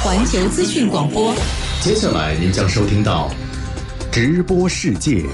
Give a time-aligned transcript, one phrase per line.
[0.00, 1.34] 环球资讯广播。
[1.80, 3.28] 接下来您将收听到
[4.12, 5.24] 直播世界。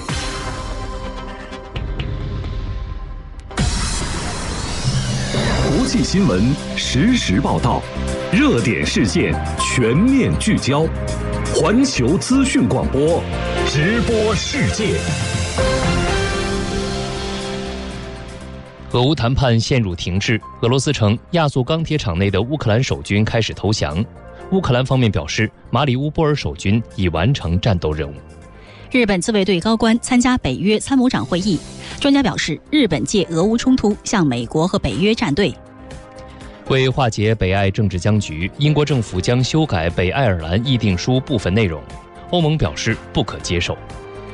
[5.68, 6.42] 国际新闻
[6.76, 7.82] 实时报道，
[8.32, 10.86] 热点事件全面聚焦，
[11.54, 13.22] 环球资讯广播
[13.68, 14.98] 直播世界。
[18.92, 24.02] 俄乌谈判陷入停滞，俄罗斯称亚速钢铁厂内的乌克兰守军开始投降。
[24.50, 28.14] 乌克兰方面表示，马里乌波尔守军已完成战斗任务。
[28.90, 31.58] 日本自卫队高官参加北约参谋长会议，
[31.98, 35.52] 专家表示，日本借俄乌冲突向美国和北约站队。
[36.68, 41.82] 为化解北爱政治僵局，英国政府将修改北爱尔兰议定书部分内容，
[42.30, 43.76] 欧盟表示不可接受。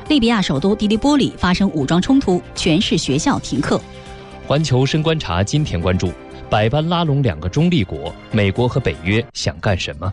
[0.08, 3.80] 利比亚首都迪利波里发生武装冲突，全市学校停课。
[4.46, 6.12] 环球深观察今天关注：
[6.50, 10.12] 百般拉拢两个中立国，美国和北约想干什么？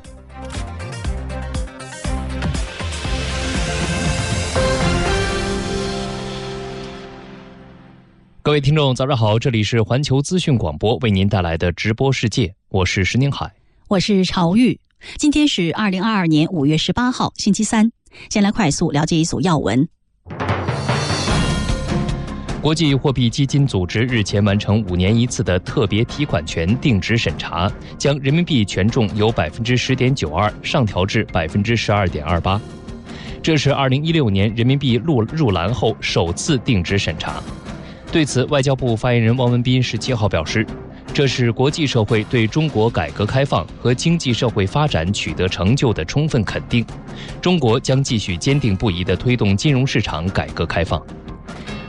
[8.44, 13.52] 各位听众，早上好，这里是环球资讯广播为您带来的直播世界，我是石宁海，
[13.88, 14.80] 我是朝玉。
[15.18, 17.92] 今天是二零二二年五月十八号，星期三。
[18.30, 19.90] 先来快速了解一组要闻。
[22.68, 32.60] 国际货币基金组织日前完成五年一次的特别提款权定值审查，将人民币权重由百分之十点九二上调至百分之十二点二八。
[33.42, 37.42] 这是二零一六年人民币入入篮后首次定值审查。
[38.12, 40.68] 对此，外交部发言人汪文斌十七号表示，
[41.14, 46.86] 这是国际社会对中国改革开放和经济社会发展取得成就的充分肯定。
[47.42, 51.02] 中国将继续坚定不移地推动金融市场改革开放。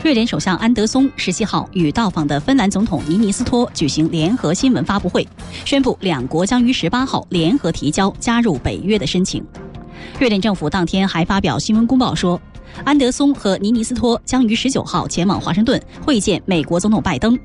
[0.03, 5.27] 瑞典首相安德松十七号与到访的芬兰总统尼尼斯托举行联合新闻发布会，
[5.65, 9.45] 宣布两国将于十八号联合提交加入北约的申请。
[10.21, 12.41] 瑞典政府当天还发表新闻公报说，
[12.85, 17.37] 安德松和尼尼斯托将于十九号前往华盛顿会见美国总统拜登，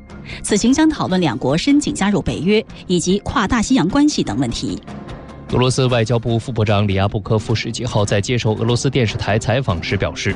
[0.44, 4.80] 此行将讨论两国申请加入北约以及跨大西洋关系等问题。
[5.52, 10.36] 俄罗斯外交部副部长里亚布科夫十几号在接受俄罗斯电视台采访时表示，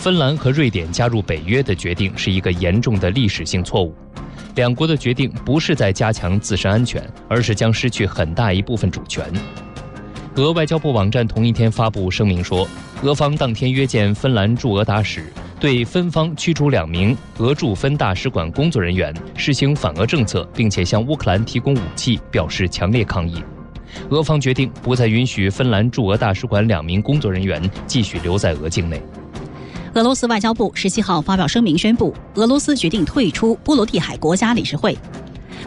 [0.00, 3.94] 芬兰和瑞典加入北约的决定是一个严重的历史性错误。
[4.54, 9.22] 两国的决定不是在加强自身安全，而是将失去很大一部分主权。
[10.36, 12.66] 俄外交部网站同一天发布声明说，
[13.02, 23.44] 俄方当天约见芬兰驻俄大使，对芬方驱逐两名俄驻芬大使馆工作人员、实行反俄政策，并且向乌克兰提供武器表示强烈抗议。
[24.08, 29.02] 俄方决定不再允许芬兰驻俄大使馆两名工作人员继续留在俄境内。
[29.94, 34.96] 俄罗斯外交部十七号发表声明宣布，俄罗斯决定退出波罗的海国家理事会。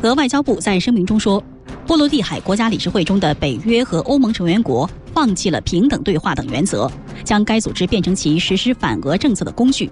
[0.02, 1.44] 俄外交部在声明中说，
[1.86, 6.90] 波罗的海国家理事会中的北约和欧盟成员国放弃了平等对话等原则，
[7.26, 9.92] 将该组织变成其实施反俄政策的工具。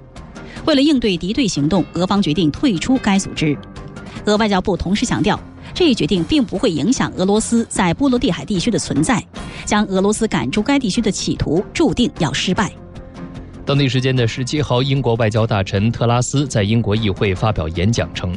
[0.66, 3.58] 为了应对敌对行动，俄方决定退出该组织。
[4.26, 5.40] 俄外交部同时强调。
[5.74, 9.26] 这一决定并不会影响俄罗斯在波罗的海地区的存在，
[9.64, 12.70] 将俄罗斯赶出该地区的企图注定要失败。
[13.64, 18.36] 当地时间的十七号，英国外交大臣特拉斯在英国议会发表演讲称，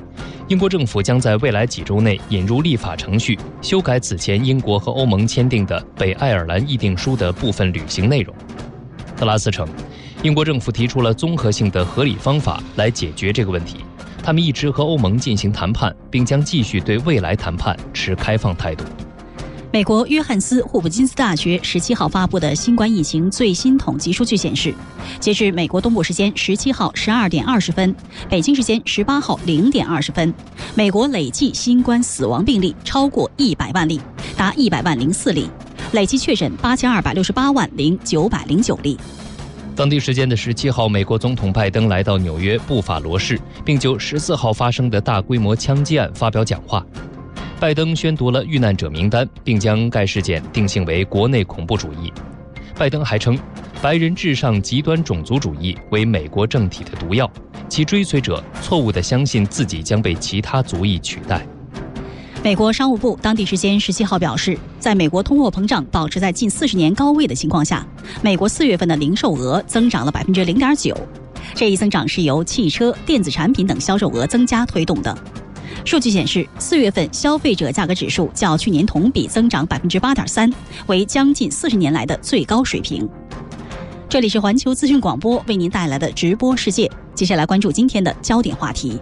[0.49, 8.35] 英国政府将在未来几周内引入立法程序，修改此前英国和欧盟签订的北爱尔兰议定书的部分履行内容。
[9.17, 9.67] 特拉斯称，
[10.23, 13.79] 英国政府提出了综合性的合理方法来解决这个问题。
[14.23, 18.85] 他们一直和欧盟进行谈判，并将继续对未来谈判持开放态度。
[19.75, 24.73] 美国约翰斯霍普金斯大学十七号发布的新冠疫情最新统计数据显示，
[25.19, 27.93] 截至美国东部时间十七号十二点二十分，
[28.31, 30.33] 北京时间十八号零点二十分，
[30.77, 34.01] 美国累计新冠死亡病例超过一百万例，
[34.37, 35.51] 达一百万零四例，
[35.91, 38.97] 累计确诊八千二百六十八万零九百零九例。
[39.75, 46.87] 当地时间的十七号，美国总统拜登来到纽约布法罗市，并就十四号发生的大规模枪击案发表讲话。
[47.61, 52.13] 拜登宣读了遇难者名单，并将该事件定性为国内恐怖主义。
[52.77, 53.39] 拜登还称，
[53.81, 57.31] 白人至上极端种族主义为美国政体的毒药，
[57.69, 61.47] 其追随者错误地相信自己将被其他族裔取代。
[62.43, 67.87] 美国商务部当地时间十七号表示，在美国通货膨胀保持在近四十年高位的情况下，
[68.21, 70.95] 美国四月份的零售额增长了百分之零点九。
[71.55, 75.17] 这一增长是由汽车、电子产品等销售额增加推动的。
[75.85, 80.51] 数据显示，四月份消费者价格指数较去年同比增长百分之八点三，
[80.87, 83.07] 为将近四十年来的最高水平。
[84.09, 88.99] 这里是环球资讯广播为您带来的直播世界，接下来关注今天的焦点话题。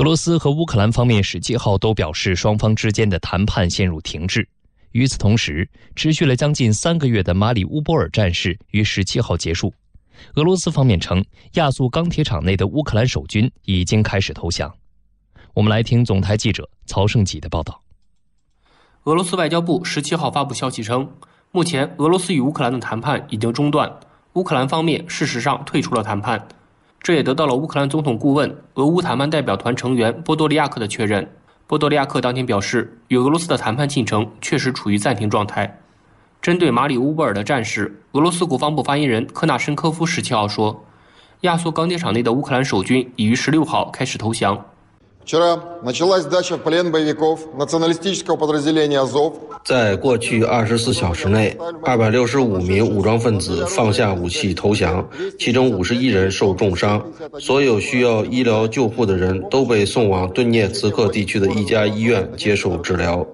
[0.00, 4.48] 俄罗斯和乌克兰方面十七号都表示，双方之间的谈判陷入停滞。
[4.92, 9.74] 与此同时，持续了将近三个月的马里乌波尔战事于十七号结束。
[10.36, 11.22] 俄罗斯方面称，
[11.56, 14.72] 亚速钢铁厂内的乌克兰守军已经开始投降。
[15.52, 17.82] 我们来听总台记者曹胜吉的报道。
[19.04, 21.12] 俄罗斯外交部十七号发布消息称，
[21.52, 24.00] 目前俄罗斯与乌克兰的谈判已经中断，
[24.32, 26.48] 乌克兰方面事实上退出了谈判。
[27.02, 31.26] 这也得到了乌克兰总统顾问、俄乌谈判代表团成员波多利亚克的确认。
[31.66, 35.80] 波多利亚克当天表示，与俄罗斯的谈判进程确实处于暂停状态。
[36.42, 40.84] 针对马里乌波尔的战事，俄罗斯国防部发言人科纳申科夫十七号说，
[41.42, 44.66] 亚速钢铁厂内的乌克兰守军已于十六号开始投降。
[49.62, 57.00] 在过去二十四小时内，二百六十五名武装分子放下武器投降，其中五十一人受重伤。
[57.38, 63.24] 所有需要医疗救护的人都被送往顿涅茨克地区的一家医院接受治疗。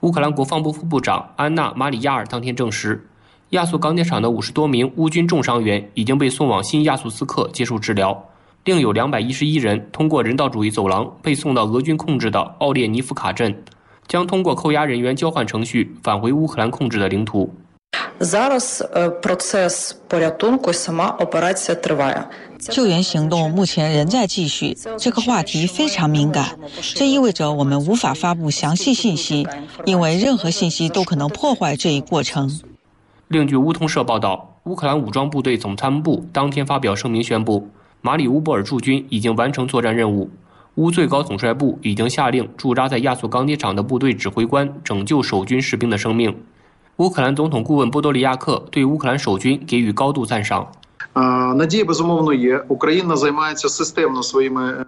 [0.00, 3.06] 乌克兰国防部副部长安娜·马里亚尔当天证实，
[3.50, 8.30] 亚速钢铁厂的五十多名乌军重伤员已经被送往新亚速斯克接受治疗。
[8.64, 13.54] 另有两百一十一人通过人道主义走廊被送到俄军控制的奥列尼夫卡镇，
[14.08, 17.54] 将通过扣押人员交换程序返回乌克兰控制的领土。
[22.58, 26.58] 救援行动目前仍在继续，这个话题非常敏感，
[26.94, 29.46] 这意味着我们无法发布详细信息，
[29.84, 32.50] 因为任何信息都可能破坏这一过程。
[33.28, 37.68] 另据乌通社报道，乌克兰武装部队总参谋部当天发表声明宣布。
[38.06, 40.28] 马里乌波尔驻军已经完成作战任务，
[40.74, 46.36] 乌最高统帅部已经下令驻扎在亚速钢铁厂的部队指挥官拯救守军士兵的生命。
[46.96, 50.70] 乌克兰总统顾问波多利亚克对乌克兰守军给予高度赞赏。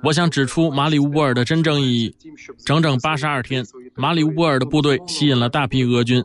[0.02, 2.14] 我想指出马里乌波尔的真正意义：
[2.66, 3.64] 整整八十二天，
[3.94, 6.22] 马里乌波尔的部队吸引了大批俄军。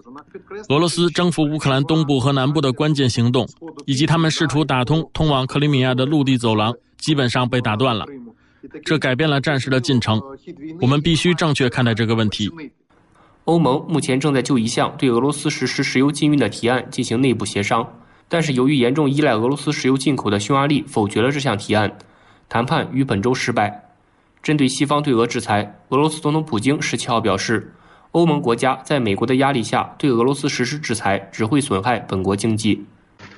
[0.69, 3.47] 俄罗斯征服乌克兰东部和南部的关键行动，
[3.85, 8.05] 以及他们试图打通通往克里米亚的陆地走廊，基本上被打断了。
[8.85, 10.21] 这改变了战事的进程。
[10.79, 12.51] 我们必须正确看待这个问题。
[13.45, 17.87] 欧盟目前正在就一项对俄罗斯实施石油禁运的提案进行内部协商，
[18.29, 21.97] 但是由于严重依赖俄罗斯石油进口的匈牙利否决了这项提案，
[22.47, 23.89] 谈判于本周失败。
[24.43, 27.73] 针对西方对俄制裁，俄罗斯总统普京十七号表示。
[28.13, 32.83] 欧盟国家在美国的压力下对俄罗斯实施制裁，只会损害本国经济。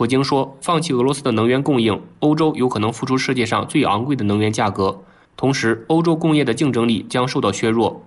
[0.00, 4.98] 普京说：“放弃俄罗斯的能源供应，欧洲有可能付出世界上最昂贵的能源价格，
[5.36, 8.02] 同时欧洲工业的竞争力将受到削弱。”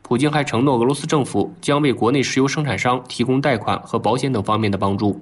[0.00, 5.20] 普京还承诺，俄罗斯政府将为国内石油生产商提供贷款和保险等方面的帮助。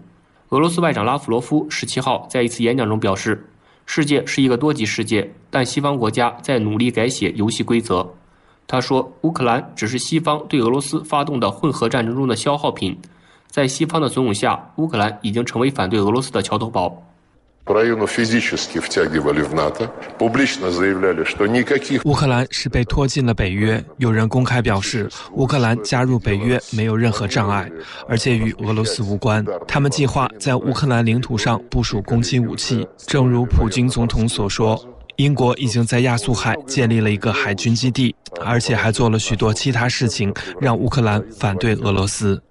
[0.50, 3.44] 俄罗斯外长拉夫罗夫十七号在一次演讲中表示
[3.84, 8.08] ：“世界是一个多极世界，但西方国家在努力改写游戏规则。”
[8.68, 12.96] 他说：“乌克兰只是西方对俄罗斯发动的混合战争中的消耗品，
[13.54, 17.00] 在西方的怂恿下，乌克兰已经成为反对俄罗斯的桥头堡。”
[22.04, 23.84] 乌克兰是被拖进了北约。
[23.98, 27.70] 有人公开表示，乌克兰加入北约没有任何障碍，
[28.08, 29.46] 而且与俄罗斯无关。
[29.68, 34.76] 他们计划在乌克兰领土上部署攻击武器，正如普京总统所说。
[35.14, 42.42] 英国已经在亚速海建立了一个海军基地，而且还做了许多其他事情，让乌克兰反对俄罗斯。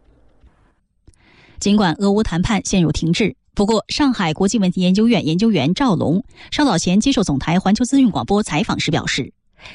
[1.64, 9.32] 尽管俄乌谈判陷入停滞，不过上海国际问题研究院研究员赵龙稍早前接受总台环球资讯广播采访时表示，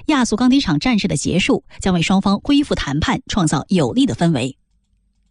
[0.08, 4.54] 亚速钢铁厂战事的结束将为双方恢复谈判创造有利的氛围。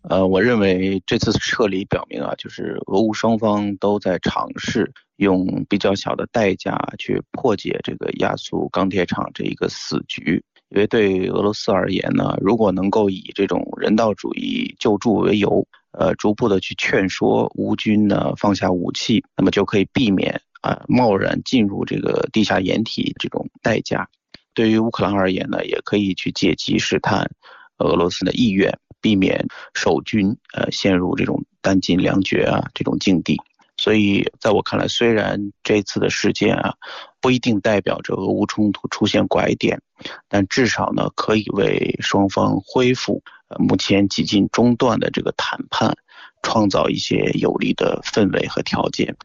[0.02, 10.44] 呃，我认为这次撤离表明啊，就是俄乌双方都在尝试用比较小的代价去破解这个亚速钢铁厂这一个死局。
[10.70, 24.10] 因为对俄罗斯而言呢，如果能够以这种人道主义救助为由，呃，逐步的去劝说乌军呢放下武器，那么就可以避免啊贸然进入这个地下掩体这种代价。
[24.54, 27.30] 对于乌克兰而言呢，也可以去借机试探
[27.78, 28.78] 俄罗斯的意愿。
[29.00, 33.38] 避免守军呃陷入这种弹尽粮绝啊这种境地，
[33.78, 36.74] 所以在我看来，虽然这次的事件啊
[37.22, 39.80] 不一定代表着俄乌冲突出现拐点，
[40.28, 45.96] 但至少呢可以为双方恢复呃目前几近中断的这个谈判，
[46.44, 49.16] 创造一些有利的氛围和条件。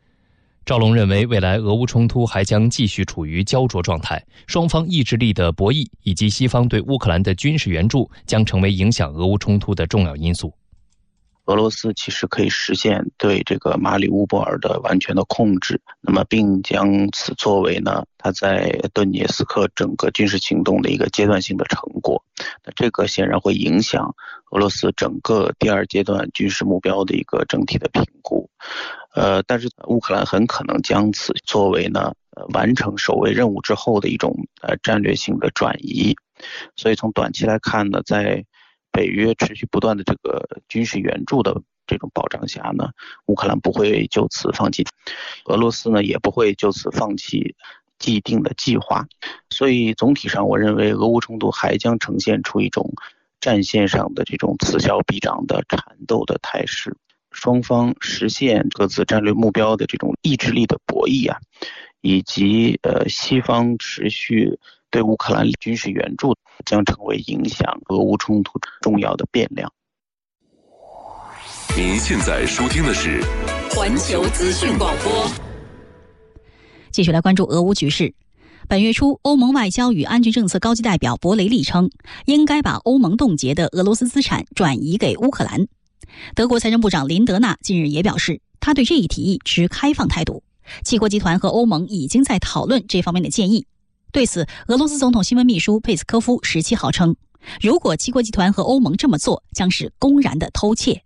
[0.65, 10.55] 赵龙认为，未来俄乌冲突还将继续处于焦灼状态，双方意志力的博弈以及西方对乌克兰的军事援助将成为影响俄乌冲突的重要因素。
[11.47, 22.23] 俄罗斯其实可以实现对这个马里乌波尔的完全的控制，那么并将此作为呢，他在顿涅斯克整个军事行动的一个阶段性的成果。
[22.65, 24.15] 那这个显然会影响
[24.51, 28.49] 俄罗斯整个第二阶段军事目标的一个整体的评估。
[29.15, 36.17] 呃，但是乌克兰很可能将此作为呢，呃，完成守卫任务之后的一种呃战略性的转移。
[36.77, 38.45] 所以从短期来看呢，在
[38.93, 42.91] 北约持续不断的这个军事援助的这种保障下呢，
[43.27, 44.85] 乌克兰不会就此放弃，
[45.47, 47.57] 俄罗斯呢也不会就此放弃
[47.99, 49.07] 既定的计划，
[49.51, 52.93] 所以总体上我认为俄乌冲突还将呈现出一种
[53.41, 56.97] 战线上的这种此消彼长的缠斗的态势，
[57.31, 61.39] 双方实现各自战略目标的这种意志力的博弈啊，
[62.01, 64.59] 以及呃西方持续。
[64.93, 69.73] 对乌克兰军事援助将成为影响俄乌冲突重要的变量。
[71.75, 73.23] 您现在收听的是
[73.71, 75.27] 环球资讯广播。
[76.91, 78.15] 继续来关注俄乌局势。
[78.69, 81.91] 本月初，欧盟外交与安全政策高级代表博雷利称，
[82.27, 85.67] 应该把欧盟冻结的俄罗斯资产转移给乌克兰。
[86.35, 90.45] 德国财政部长林德纳近日也表示，他对这一提议持开放态度。
[90.85, 93.67] 七国集团和欧盟已经在讨论这方面的建议。
[94.12, 97.16] 对此，俄罗斯总统新闻秘书佩斯科夫十七号称，
[97.62, 101.02] 如果七国集团和欧盟这么做，将是公然的偷窃。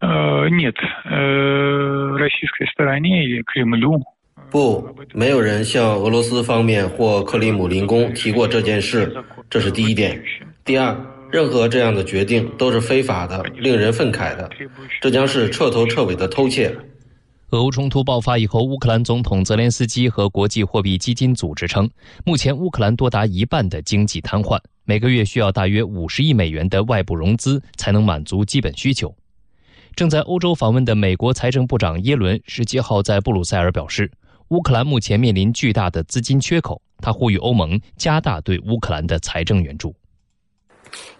[0.00, 4.00] 呃，нет，呃，российской стороне или Кремлю。
[4.50, 9.12] 不，没有人向俄罗斯方面或克里姆林宫提过这件事，
[9.50, 10.22] 这是第一点。
[10.64, 10.96] 第二，
[11.32, 14.48] 任何这样的决定都是非法的，令人愤慨的，
[15.00, 16.72] 这将是彻头彻尾的偷窃。
[17.51, 21.89] 俄乌冲突爆发以后，乌克兰总统泽连斯基和国际货币基金组织称，
[22.23, 29.11] 目前乌克兰多达一半的经济瘫痪，每个月需要大约五十亿美元的外部融资才能满足基本需求。
[29.95, 34.11] 正在欧洲访问的美国财政部长耶伦十七号在布鲁塞尔表示，
[34.49, 39.95] 乌克兰目前面临巨大的资金缺口，他呼吁欧盟加大对乌克兰的财政援助。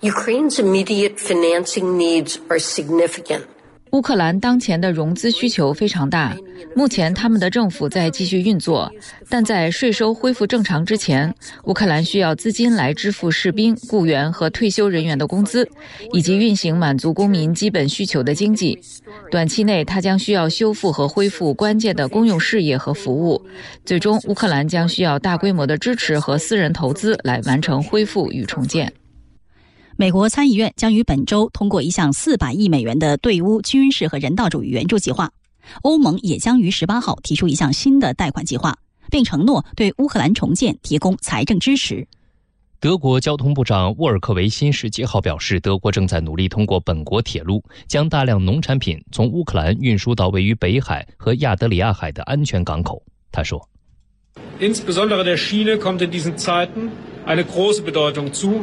[0.01, 3.41] Ukraine's immediate financing needs are significant.
[3.91, 6.35] 乌克兰当前的融资需求非常大，
[6.75, 8.91] 目前他们的政府在继续运作，
[9.27, 15.67] 但在税收恢复正常之前，乌克兰需要资金来支付士兵、雇员和退休人员的工资，
[16.13, 18.79] 以及运行满足公民基本需求的经济。
[19.31, 23.43] 短期内，它将需要修复和恢复关键的公用事业和服务。
[23.85, 28.93] 最终，乌克兰将需要大规模的支持和私人投资来完成恢复与重建。
[29.99, 35.29] 美国参议院将于本周通过一项四百亿美元的对乌军事和人道主义援助计划。
[35.81, 38.73] 欧盟也将于十八号提出一项新的贷款计划，
[39.11, 42.07] 并承诺对乌克兰重建提供财政支持。
[42.79, 53.03] 德国交通部长沃尔克维辛十七号表示，德国正在努力通过本国铁路将大量农产品从乌克兰运输到位于北海和亚得里亚海的安全港口。
[53.33, 53.67] 他说
[54.61, 56.87] ：“Insbesondere der Schiene kommt in diesen Zeiten
[57.27, 58.61] eine große Bedeutung zu。”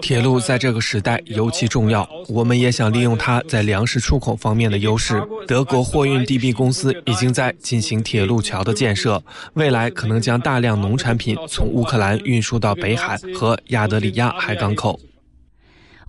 [0.00, 5.22] 铁路在这个时代尤其重要，我们也想利用它在粮食出口方面的优势。
[5.46, 9.22] 德国货运 DB 公司已经在进行铁路桥的建设，
[9.54, 14.98] 未来可能将大量农产品从乌克兰运输到北海和亚得里亚海港口。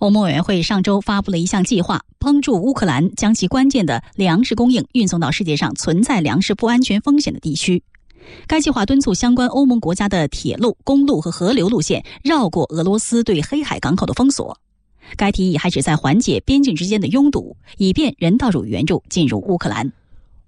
[0.00, 7.82] 欧盟委员会上周发布了一项计划，帮助乌克兰将其关键的粮食供应运送到世界上存在粮食不安全风险的地区。
[8.46, 14.58] 该计划敦促相关欧盟国家的铁路、公路和河流路线绕过俄罗斯对黑海港口的封锁。
[15.16, 19.92] 该提议还旨在缓解边境之间的拥堵，以便人道主义援助进入乌克兰。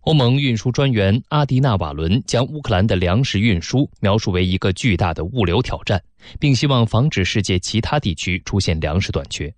[0.02, 6.00] 欧盟运输专员阿迪纳瓦伦将乌克兰的粮食运输描述为一个巨大的物流挑战，
[6.38, 9.52] 并希望防止世界其他地区出现粮食短缺。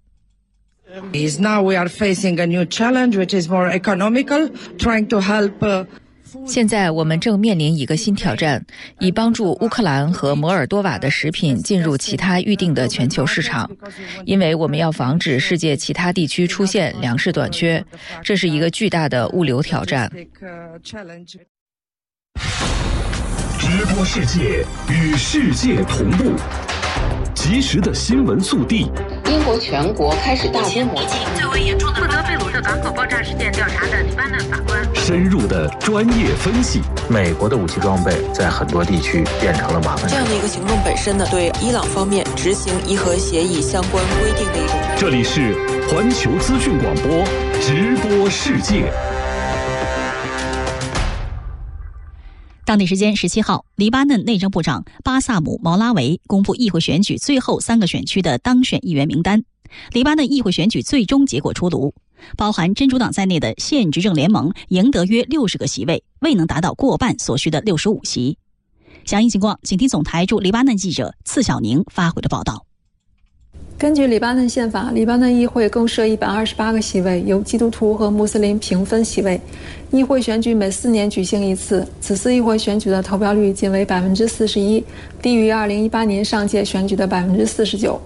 [1.12, 4.48] Is Now we are facing a new challenge, which is more economical,
[4.78, 5.86] trying to help.
[6.46, 8.64] 现在我们正面临一个新挑战，
[8.98, 13.70] 以帮助乌克兰和摩尔多瓦的食品进入其他预定的全球市场，
[14.24, 17.84] 因为我们要防止世界其他地区出现粮食短缺，
[18.22, 20.10] 这是一个巨大的物流挑战。
[23.58, 26.32] 直播世界与世界同步，
[27.34, 28.90] 及时的新闻速递。
[29.30, 30.94] 英国全国开始大规模。
[31.02, 34.82] 疫情最为严重的负责贝鲁特港口爆炸事件调查的黎巴嫩法官。
[34.94, 36.80] 深入的专业分析。
[37.10, 40.08] 美国的武器装备在很多地区变成了麻烦。
[40.08, 44.76] 这样的一个行动本身呢，对伊朗方面执行伊核协议相关规定的一种。
[44.96, 45.54] 这里是
[45.90, 47.22] 环球资讯广播
[47.60, 48.90] 直播世界。
[52.68, 59.42] 当地时间十七号，黎巴嫩内政部长巴萨姆·毛拉维公布议会选举最后三个选区的当选议员名单。
[59.92, 61.94] 黎巴嫩议会选举最终结果出炉，
[62.36, 68.36] 包含真主党在内的现执政联盟赢得约六十个席位，未能达到过半所需的六十五席。
[69.06, 72.66] 详细情况，请听总台驻黎巴嫩记者次小宁发回的报道。
[73.78, 79.40] 根据黎巴嫩宪法，黎巴嫩议会共设一百二十八个席位，由基督徒和穆斯林平分席位。
[79.90, 84.84] 议会选举每四年举行一次，此次议会选举的投票率仅为百分之四十一，
[85.22, 87.98] 低于二零一八年上届选举的百分之四十九。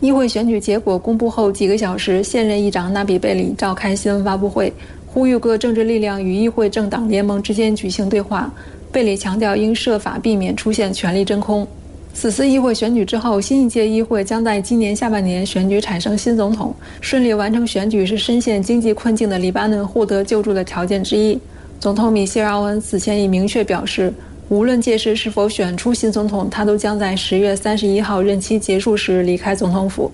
[0.00, 4.70] 议会选举结果公布后几个小时，现任议长纳比贝里召开新闻发布会，
[5.06, 8.52] 呼吁各政治力量与议会政党联盟之间举行对话。
[8.92, 11.66] 贝里强调，应设法避免出现权力真空。
[12.12, 16.74] 此次议会选举之后，新一届议会将在今年下半年选举产生新总统。
[17.00, 21.38] 顺利完成选举是深陷经济困境的黎巴嫩获得救助的条件之一。
[21.78, 24.12] 总统米歇尔·奥恩此前已明确表示，
[24.50, 30.10] 无论届时是否选出新总统，他都将在十月三十一号任期结束时离开总统府。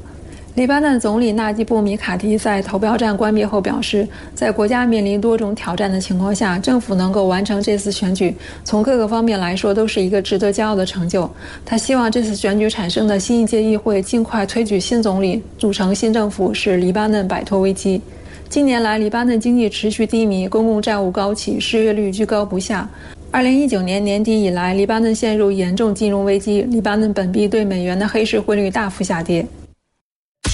[0.57, 8.35] 黎巴嫩总理纳吉布·米卡提在投票站关闭后表示，在国家面临多种挑战的情况下，政府能够完成这次选举，
[8.65, 11.31] 从各个方面来说都是一个值得骄傲的成就。
[11.67, 18.01] 他希望这次选举产生的新一届议会尽快推举新总理，组成新政府，使黎巴嫩摆脱危机。
[18.49, 22.89] 近年来，黎巴嫩经济持续低迷，公共债务高企，失业率居高不下。
[23.31, 29.47] 二零一九年年底以来，黎巴嫩陷入严重金融危机，黎巴嫩本币对美元的黑市汇率大幅下跌。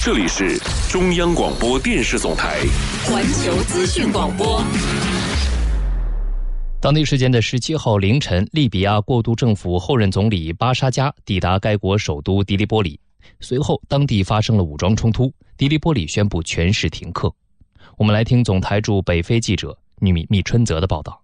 [0.05, 0.59] 这里是
[0.91, 2.59] 中央广播电视总台
[3.05, 4.61] 环球资讯广播。
[6.81, 12.99] 当地时间的十七号凌晨，利比亚过渡政府后任总理巴沙加抵达该国首都迪利波里，
[13.39, 17.33] 随后当地发生了武装冲突，迪利波里宣布全市停课。
[17.97, 21.22] 我们来听总台驻北非记者米密春泽的报道。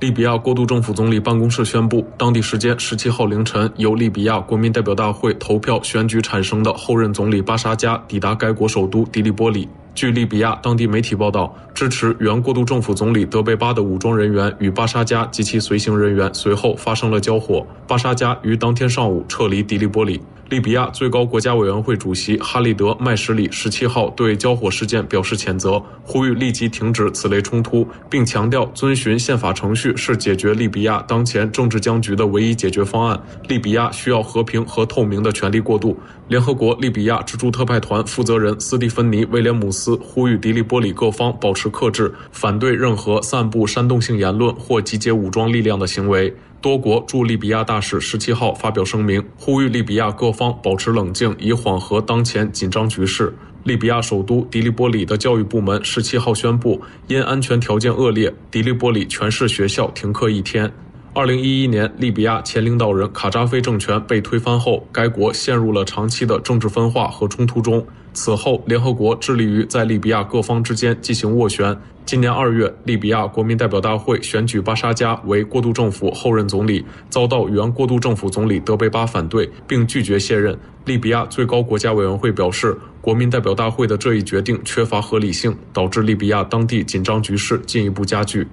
[0.00, 9.68] 利比亚过渡政府总理办公室宣布，当地时间十七号凌晨，由利比亚国民代表大会投票选举产生的后任总理巴沙加抵达该国首都迪利波里。
[9.96, 20.20] 据利比亚当地媒体报道，支持原过渡政府总理德贝巴的武装人员与巴沙加及其随行人员随后发生了交火，巴沙加于当天上午撤离迪利波里。
[20.48, 33.20] 利比亚最高国家委员会主席哈利德·麦什里十七号对交火事件表示谴责，呼吁立即停止此类冲突，并强调遵循宪法程序是解决利比亚当前政治僵局的唯一解决方案。
[33.46, 35.94] 利比亚需要和平和透明的权力过渡。
[36.28, 46.34] 联合国利比亚支柱特派团负责人斯蒂芬妮·威廉姆斯呼吁迪利波里各方保持克制，反对任何散布煽动性言论或集结武装力量的行为。
[46.60, 53.32] 多国驻利比亚大使十七号发表声明，呼吁利比亚各方保持冷静，以缓和当前紧张局势。
[53.64, 60.72] 利比亚首都迪利波里的教育部门十七号宣布，因安全条件恶劣，迪利波里全市学校停课一天。
[61.14, 67.84] 二零一一年，利比亚前领导人卡扎菲政权被推翻后，该国陷入了长期的政治分化和冲突中。
[68.12, 71.76] 此后，联合国致力于在利比亚各方之间进行斡旋。
[72.04, 80.56] 今年二月，利比亚国民代表大会选举巴沙加为过渡政府后任总理，遭到原过渡政府总理德贝巴反对，并拒绝卸任。
[80.84, 88.46] 利比亚最高国家委员会表示，国民代表大会的这一决定缺乏合理性，导致利比亚当地紧张局势进一步加剧。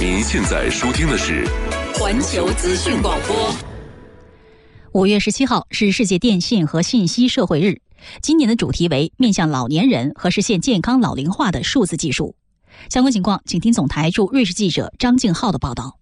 [0.00, 1.46] 您现在收听的是
[1.92, 3.54] 环球资讯广播。
[4.92, 7.82] 五月十七号是世界电信和信息社会日。
[8.22, 12.34] 今年的主题为面向老年人和实现健康老龄化的数字技术。
[12.88, 15.99] 相关情况，请听总台驻瑞士记者张静浩的报道。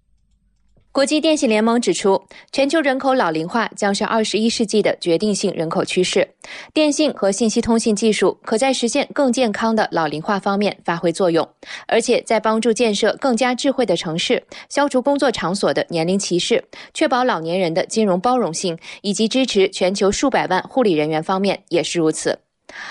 [0.99, 6.29] 国际电信联盟指出，全球人口老龄化将是二十一世纪的决定性人口趋势。
[6.75, 11.49] 电信和信息通信技术可在实现更健康的老龄化方面发挥作用，
[11.87, 22.41] 而且在帮助建设更加智慧的城市、消除工作场所的年龄歧视、确保老年人的金融包容性以及支持全球数百万护理人员方面也是如此。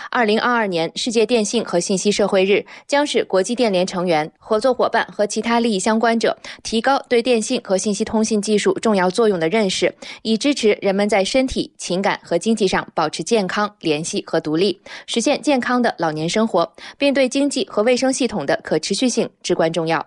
[0.10, 20.06] 二零二二年世界电信和信息社会日将使国际电联成员、合作伙伴和其他利益相关者提高对电信和信息通信技术重要作用的认识，以支持人们在身体、情感和经济上保持健康、联系和独立，实现健康的老年生活，并对经济和卫生系统的可持续性至关重要。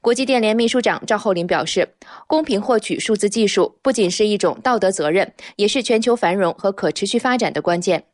[0.00, 1.88] 国际电联秘书长赵厚林表示，
[2.26, 8.04] 公平获取数字技术不仅是一种道德责任，也是全球繁荣和可持续发展的关键。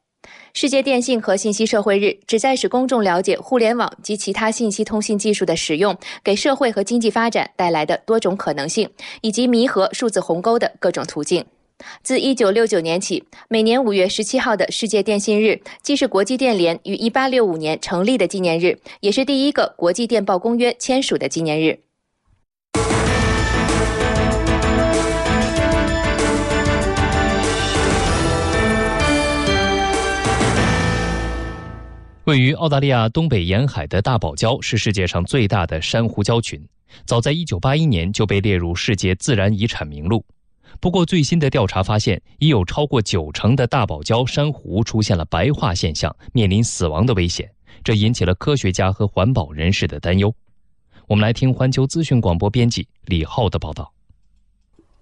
[0.52, 8.90] 世界电信和信息社会日旨在使公众了解互联网及其他信息通信技术的使用给社会和经济发展带来的多种可能性，
[9.22, 11.44] 以及弥合数字鸿沟的各种途径。
[12.02, 21.78] 自1969年起，每年5月17号的世界电信日，既是国际电联于1865年成立的纪念日，也是第一个国际电报公约签署的纪念日。
[32.30, 36.64] 位于澳大利亚东北沿海的大堡礁是世界上最大的珊瑚礁群，
[37.04, 40.24] 早在1981年就被列入世界自然遗产名录。
[40.78, 47.50] 不过，最新的调查发现，已有超过九成的大堡礁珊瑚出现了白化现象，面临死亡的危险，
[47.82, 50.32] 这引起了科学家和环保人士的担忧。
[51.08, 53.92] 我们来听环球资讯广播编辑李浩的报道。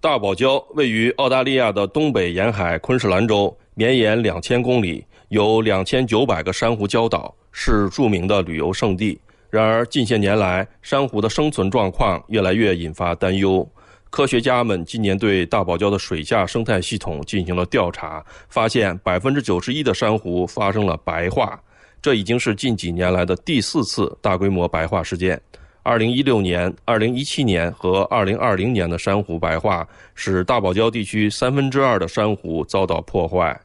[0.01, 9.19] 大堡礁位于澳大利亚的东北沿海昆士兰州，绵延两千公里，有两千九百个珊瑚礁岛，是著名的旅游胜地。
[9.51, 13.67] 然而，近些年来，珊瑚的生存状况越来越引发担忧。
[14.09, 21.59] 科学家们今年对大堡礁的水下生态系统进行了调查，发现百分之九十一的珊瑚发生了白化，
[22.01, 25.39] 这已经是近几年来的第四次大规模白化事件。
[25.83, 33.59] 二零一六年、二零一七年和二零二零年的珊瑚白化，使大堡礁地区三分之二的珊瑚遭到破坏。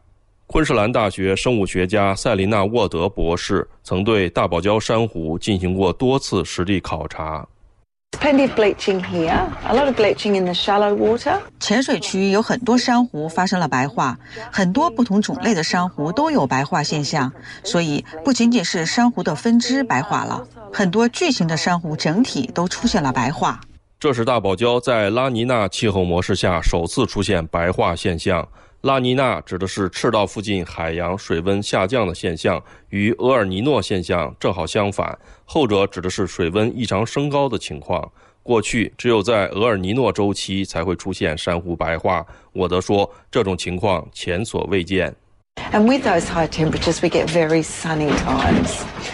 [0.46, 7.46] 昆士兰大学生物学家塞琳娜·沃德博士曾对大堡礁珊瑚进行过多次实地考察。
[8.20, 9.48] Plenty of bleaching here.
[9.66, 11.40] A lot of bleaching in the shallow water.
[11.58, 14.16] 浅水区有很多珊瑚发生了白化，
[14.52, 17.32] 很多不同种类的珊瑚都有白化现象，
[17.64, 23.60] 所以不仅仅是珊瑚的分支白化了，很多巨型的珊瑚整体都出现了白化。
[23.98, 28.46] 这是大堡礁在拉尼娜气候模式下首次出现白化现象。
[28.84, 35.18] 拉尼娜指的是赤道附近海洋水温下降的现象，与厄尔尼诺现象正好相反。
[35.46, 38.12] 后者指的是水温异常升高的情况。
[38.42, 42.26] 过去只有在厄尔尼诺周期才会出现珊瑚白化。
[42.52, 45.16] 沃德说，这种情况前所未见。
[45.74, 48.70] And with those high temperatures, we get very sunny times.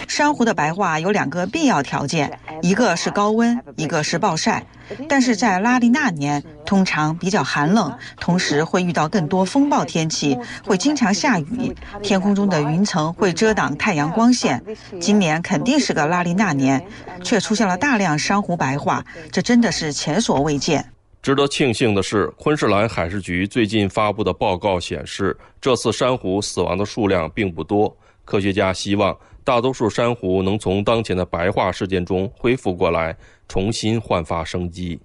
[0.07, 4.63] 珊瑚的白化有两个必要条件，一个是高温，一个是暴晒。
[5.09, 14.61] 但是在拉尼娜年通常比较寒冷，同时会遇到更多风暴天气，会经常下雨，天空中的云层会遮挡太阳光线。
[14.99, 16.85] 今年肯定是个拉尼娜年，
[17.23, 20.91] 却出现了大量珊瑚白化，这真的是前所未见。
[21.21, 27.95] 值得庆幸的是，昆士兰海事局最近发布的报告显示，这次珊瑚死亡的数量并不多。
[28.25, 33.15] 科学家希望大多数珊瑚能从当前的白化事件中恢复过来，
[33.47, 34.99] 重新焕发生机。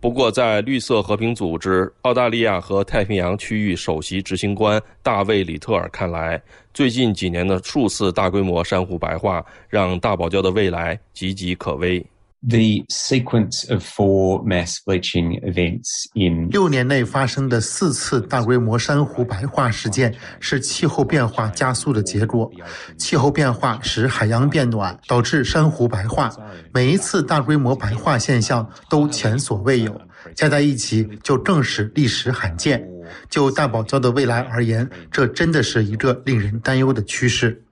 [0.00, 6.40] 不过，在绿色和平组织澳大利亚和太平洋区域首席执行官大卫·里特尔看来，
[6.72, 12.04] 最近几年的数次大规模珊瑚白化，让大堡礁的未来岌岌可危。
[12.42, 22.48] The sequence of four mass bleaching events in 六年内发生的四次大规模珊瑚白化事件是气候变化加速的结果。
[22.98, 26.30] 气候变化使海洋变暖，导致珊瑚白化。
[26.72, 30.00] 每一次大规模白化现象都前所未有，
[30.34, 32.86] 加在一起就更是历史罕见。
[33.30, 37.62] 就大堡礁的未来而言，这真的是一个令人担忧的趋势。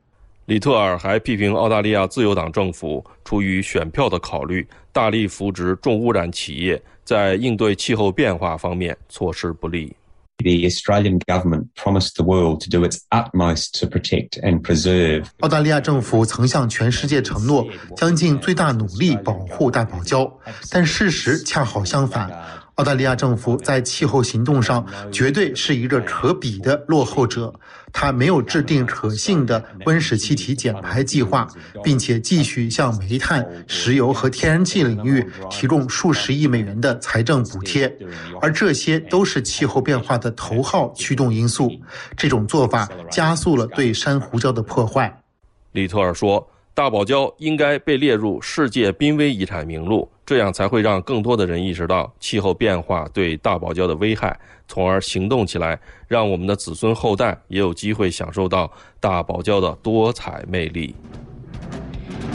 [0.47, 9.97] 里特尔还批评澳大利亚自由党政府出于选票的考虑，大力扶植重污染企业，在应对气候变化方面措施不力。
[10.39, 15.25] The Australian government promised the world to do its utmost to protect and preserve.
[15.41, 20.31] 澳大利亚政府曾向全世界承诺将尽最大努力保护大堡礁，
[20.71, 22.31] 但事实恰好相反。
[22.77, 27.53] 澳大利亚政府在气候行动上绝对是一个可比的落后者。
[27.93, 31.47] 它没有制定可信的温室气体减排计划，
[31.85, 37.97] 并且继续向煤炭、石油和天然气领域提供数十亿美元的财政补贴，
[38.41, 41.71] 而这些都是气候变化的头号驱动因素。
[42.17, 45.23] 这种做法加速了对珊瑚礁的破坏。
[45.71, 46.45] 里特尔说。
[46.77, 60.95] 大堡礁应该被列入世界濒危遗产名录，这样才会让更多的人意识到气候变化对大堡礁的危害，从而行动起来，让我们的子孙后代也有机会享受到大堡礁的多彩魅力。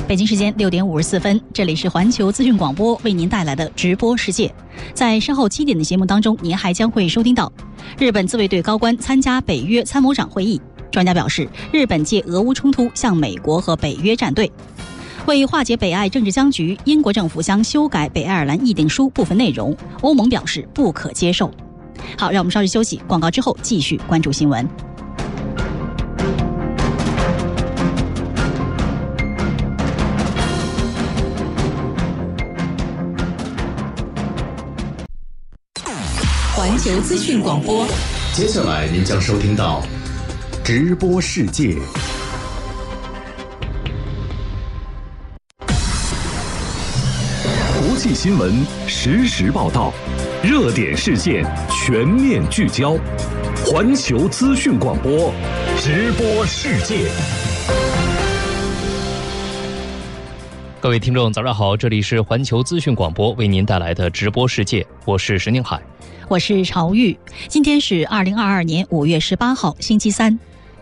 [0.08, 4.52] 北京时间六点五十四分，这里是环球资讯广播为您带来的直播世界。
[4.94, 7.52] 在稍后七点的节目当中，您还将会收听到
[7.98, 10.60] 日本自卫队高官参加北约参谋长会议。
[10.92, 14.52] 专家表示，日本借俄乌冲突向美国和北约站队。
[15.26, 21.52] 为化解北爱政治僵局，英国政府将修改北爱尔兰议定书部分内容，欧盟表示不可接受。
[22.18, 24.68] 好，让我们稍事休息，广告之后继续关注新闻。
[36.56, 37.86] 环球资讯广播，
[38.34, 39.82] 接下来您将收听到
[40.64, 41.78] 直播世界。
[48.00, 49.92] 际新闻实时报道，
[50.42, 52.96] 热点事件全面聚焦。
[53.66, 55.34] 环球资讯广播，
[55.78, 57.12] 直播世界。
[60.80, 65.78] 各位听众，早上好，这里是环球资讯广播为您带来的直播世界，我是石宁海。
[66.30, 70.40] 我是朝玉，今天是二零二二年五月十八号，星期三。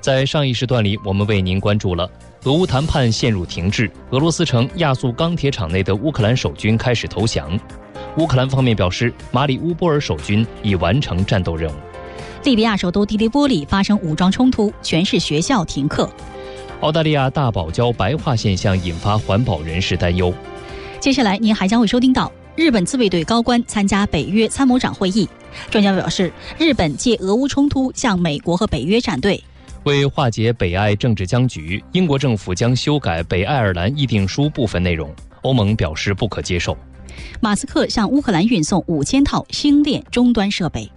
[0.08, 2.10] 在上一时段里，我们为您关注了
[2.46, 7.60] 俄乌谈判陷入停滞，俄罗斯城亚速钢铁厂内的乌克兰守军开始投降。
[8.18, 11.76] 乌克兰方面表示，马里乌波尔守军已完成战斗任务。
[12.46, 16.10] 利比亚首都迪利波里发生武装冲突，全市学校停课。
[16.80, 20.34] 澳大利亚大堡礁白化现象引发环保人士担忧。
[21.02, 22.32] 接下来，您还将会收听到。
[22.56, 25.28] 日本自卫队高官参加北约参谋长会议，
[25.70, 29.44] 专家表示，日本借俄乌冲突向美国和北约站队。
[29.88, 35.10] 为化解北爱政治僵局，英国政府将修改北爱尔兰议定书部分内容，
[35.44, 36.78] 欧盟表示不可接受。
[37.40, 40.92] 马斯克向乌克兰运送五千套星链终端设备。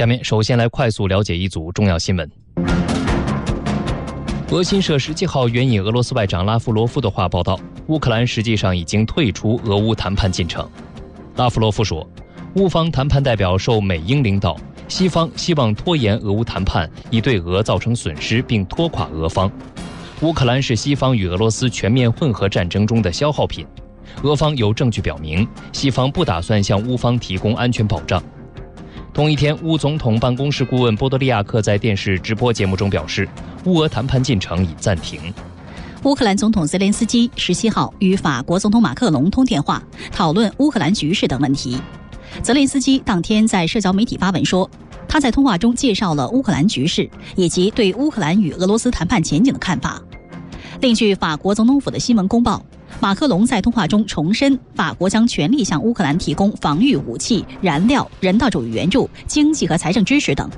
[0.00, 2.26] 下面首先来快速了解一组重要新闻。
[4.48, 10.66] 俄新社十七号援引俄罗斯外长拉夫罗夫的话报道，乌克兰实际上已经退出俄乌谈判进程。
[11.36, 12.08] 拉夫罗夫说，
[12.54, 14.56] 乌方谈判代表受美英领导，
[14.88, 19.52] 西方希望拖延俄乌谈判，以对俄造成损失并拖垮俄方。
[20.22, 23.66] 乌克兰是西方与俄罗斯全面混合战争中的消耗品，
[24.22, 28.22] 俄方有证据表明，西方不打算向乌方提供安全保障。
[29.12, 33.28] 同一天，乌总统办公室顾问波多利亚克在电视直播节目中表示，
[33.64, 35.20] 乌俄谈判进程已暂停。
[36.04, 41.76] 乌克兰总统泽连斯基十七号与法国总统马克龙通电话，讨论乌克兰局势等问题。
[42.40, 44.70] 泽连斯基当天在社交媒体发文说，
[45.08, 50.00] 他在通话中介绍了乌克兰局势以及对乌克兰与俄罗斯谈判前景的看法。
[50.80, 52.64] 另据法国总统府的新闻公报。
[52.98, 60.50] 马克龙在通话中重申，法国将全力向乌克兰提供防御武器、燃料、人道主义援助、经济和财政支持等。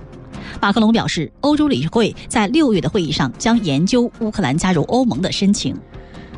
[0.61, 5.77] 马克龙表示，欧洲理事会在六月的会议上将研究乌克兰加入欧盟的申请。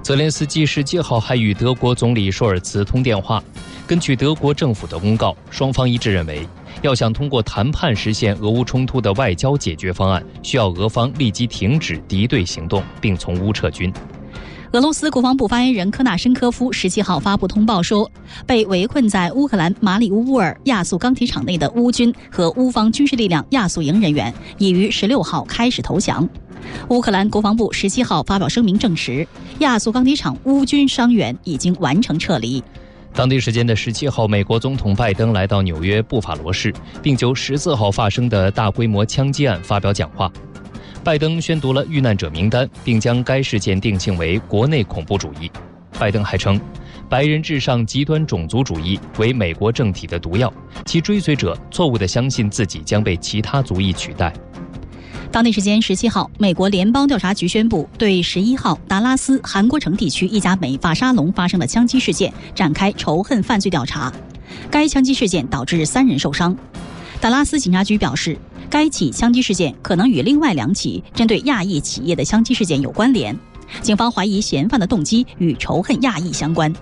[0.03, 3.43] 泽连斯基十七号还与德国总理舒尔茨通电话。
[3.87, 6.47] 根据德国政府的公告，双方一致认为，
[6.83, 13.93] 要想通过谈判实现俄乌冲突的外交解决方案，需要俄方立即停止敌对行动，并从乌撤军。
[14.75, 18.11] 俄罗斯国防部发言人科纳申科夫十七号发布通报说，
[18.45, 26.29] 被围困在乌克兰马里乌波尔亚速钢铁厂内的乌军和乌方军事力量亚速营人员已于十六号开始投降。
[26.89, 29.25] 乌克兰国防部十七号发表声明证实，
[29.61, 32.61] 亚速钢铁厂乌军伤员已经完成撤离。
[33.13, 40.29] 当地时间的十七号，美国总统拜登来到纽约布法罗市，并就十四号发生的大规模枪击案发表讲话。
[41.05, 45.51] 拜登宣读了遇难者名单，并将该事件定性为国内恐怖主义。
[45.99, 46.59] 拜登还称，
[47.11, 50.51] 白人至上极端种族主义为美国政体的毒药，
[50.87, 54.33] 其追随者错误地相信自己将被其他族裔取代。
[55.31, 64.11] 当地时间十七号，美国联邦调查局宣布对十一号达拉斯韩国城地区一家美发沙龙发生的枪击事件展开仇恨犯罪调查。
[64.71, 66.57] 该枪击事件导致三人受伤。
[67.21, 68.39] 达拉斯警察局表示。
[68.69, 73.37] 该起枪击事件可能与另外两起针对亚裔企业的枪击事件有关联，
[73.81, 76.73] 警方怀疑嫌犯的动机与仇恨亚裔相关。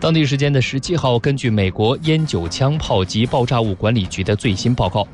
[0.00, 5.06] 当地时间的十七号，根据美国烟酒枪炮及爆炸物管理局的最新报告，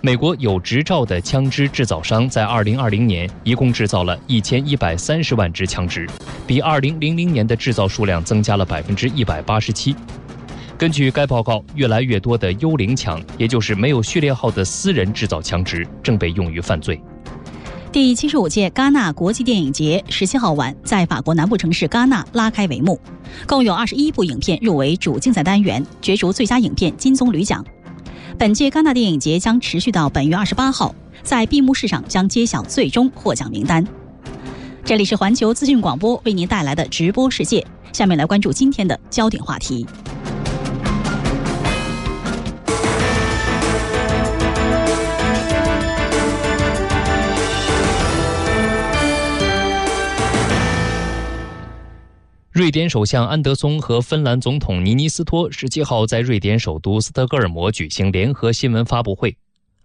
[0.00, 6.08] 美国有执照的枪支制造商在二零二零年一共制造了一千一百三十万支枪支，
[6.46, 9.94] 比二零零零年的制造数量增加了百分之一百八十七。
[10.78, 17.02] 根据该报告，越来越多的幽灵枪，也就是没有序列号的私人制造枪支，正被用于犯罪。
[17.90, 22.96] 第七十五届戛纳国际电影节十七号晚在法国南部城市戛纳拉开帷幕，
[23.44, 27.64] 共有二十一部影片入围主竞赛单元，角逐最佳影片金棕榈奖。
[28.38, 33.84] 本届戛纳电影节将持续到本月二十八号，在闭幕式上将揭晓最终获奖名单。
[34.84, 37.66] 这里是环球资讯广播为您带来的直播世界。
[37.92, 39.84] 下面来关注今天的焦点话题。
[52.58, 59.32] 瑞典首相安德松和芬兰总统尼尼斯托十七号在瑞典首都斯德哥尔摩举行联合新闻发布会。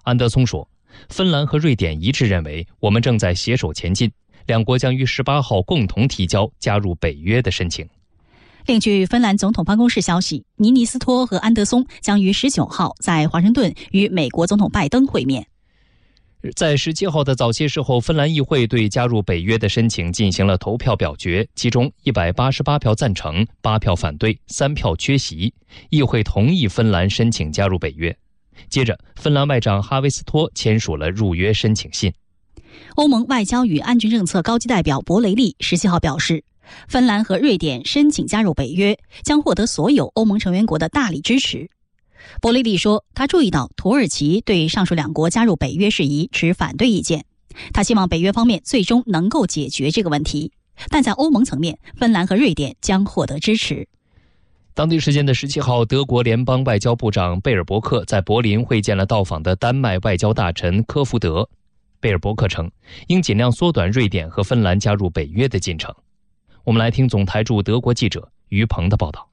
[0.02, 0.68] 安德松说
[1.08, 4.12] ：“芬兰和瑞典一致认为，我们正在携手前进，
[4.48, 7.88] 两国将于十八号共同提交加入北约的申请。”
[8.66, 15.46] 另据芬兰总统办公室消息，尼尼斯托和安德松将于十九号在华盛顿与美国总统拜登会面。
[16.52, 25.54] 在十七号的早些时候，芬兰议会对加入北约的申请进行了投票表决，其中一百八十八票赞成，八票反对，三票缺席，
[25.90, 28.14] 议会同意芬兰申请加入北约。
[28.70, 32.14] 接着，芬兰外长哈维斯托签署了入约申请信。
[32.96, 36.44] 欧盟外交与安全政策高级代表博雷利十七号表示，
[36.90, 41.70] 芬兰和瑞典申请加入北约将获得所有欧盟成员国的大力支持。
[42.42, 47.26] 博雷利说，他注意到土耳其对上述两国加入北约事宜持反对意见。
[47.72, 50.52] 他希望北约方面最终能够解决这个问题，
[50.90, 53.88] 但在欧盟层面，芬兰和瑞典将获得支持。
[54.74, 61.48] 当地时间的十七号，德国联邦外交部长贝尔伯克在柏林会见了到访的丹麦外交大臣科福德。
[62.00, 62.70] 贝尔伯克称，
[63.08, 65.94] 应尽量缩短瑞典和芬兰加入北约的进程。
[66.64, 69.30] 我们来听总台驻德国记者于鹏的报道。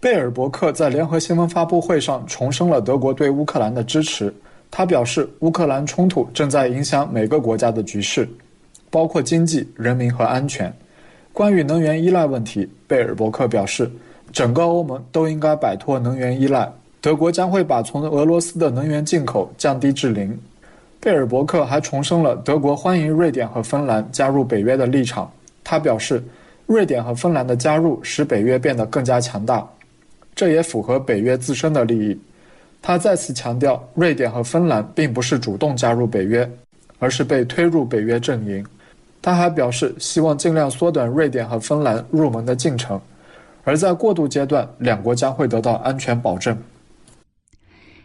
[0.00, 4.32] 贝尔伯克在联合新闻发布会上重申了德国对乌克兰的支持。
[4.70, 8.26] 他表示，乌克兰冲突正在影响每个国家的局势，
[8.88, 10.72] 包括经济、人民和安全。
[11.34, 13.90] 关于能源依赖问题，贝尔伯克表示，
[14.32, 16.66] 整个欧盟都应该摆脱能源依赖。
[17.02, 20.38] 德国将会把从俄罗斯的能源进口降低至零。
[20.98, 25.30] 贝尔伯克还重申了德国欢迎瑞典和芬兰加入北约的立场。
[25.62, 26.22] 他表示，
[26.64, 29.68] 瑞典和芬兰的加入使北约变得更加强大。
[30.40, 32.18] 这也符合北约自身的利益。
[32.80, 36.50] 他再次强调，瑞典和芬兰并不是主动加入北约，
[36.98, 38.64] 而是被推入北约阵营。
[39.20, 42.98] 他还表示，希望尽量缩短瑞典和芬兰入盟的进程，
[43.64, 46.56] 而在过渡阶段，两国将会得到安全保证。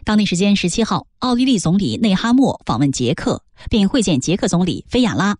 [0.04, 5.34] 当地时间十七号，奥地利总理内哈默访问捷克，并会见捷克总理菲亚拉，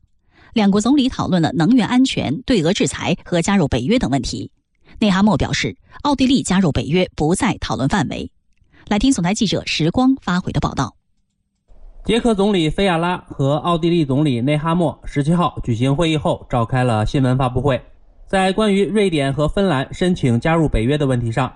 [0.55, 4.51] 两国总理讨论了能源安全、对俄制裁和加入北约等问题。
[4.99, 8.31] 内哈默表示，奥地利加入北约不在讨论范围。
[8.89, 10.97] 来听总台记者时光发回的报道。
[12.05, 17.81] 捷克总理菲亚拉和奥地利总理内哈默十七号举行会议后，召开了新闻发布会。
[18.27, 21.53] 在关于瑞典和芬兰申请加入北约的问题上，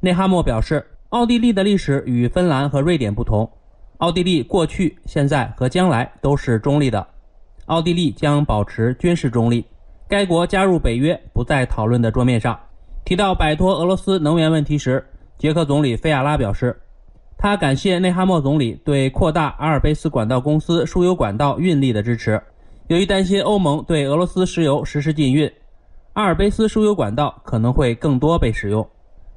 [0.00, 3.48] 内哈默表示，奥地利的历史与芬兰和瑞典不同。
[3.98, 7.06] 奥地利过去、现在和将来都是中立的，
[7.66, 9.64] 奥地利将保持军事中立。
[10.08, 12.58] 该国加入北约不在讨论的桌面上。
[13.04, 15.04] 提到摆脱俄罗斯能源问题时，
[15.38, 16.80] 捷克总理菲亚拉表示，
[17.36, 22.40] 他感谢内哈默总理对扩大阿尔卑斯管道公司输油管道运力的支持。
[22.88, 25.50] 由于担心欧盟对俄罗斯石油实施禁运，
[26.12, 28.86] 阿尔卑斯输油管道可能会更多被使用。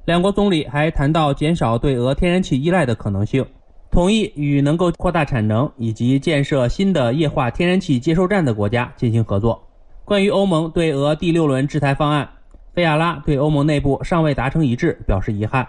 [0.04, 3.44] 两国总理还谈到减少对俄天然气依赖的可能性，
[3.90, 9.66] 同意与能够扩大产能以及建设新的液化天然气接收站的国家进行合作。
[10.04, 12.28] 关于欧盟对俄第六轮制裁方案。
[12.74, 15.64] 菲亚拉对欧盟内部尚未达成一致表示遗憾，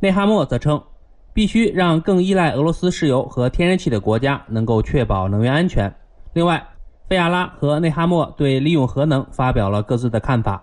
[0.00, 0.82] 内哈默则称，
[1.32, 5.94] 必须让更依赖俄罗斯石油和天然气的国家能够确保能源安全。
[6.32, 6.60] 另外，
[7.08, 10.60] 菲亚拉和内哈默对利用核能发表了各自的看法。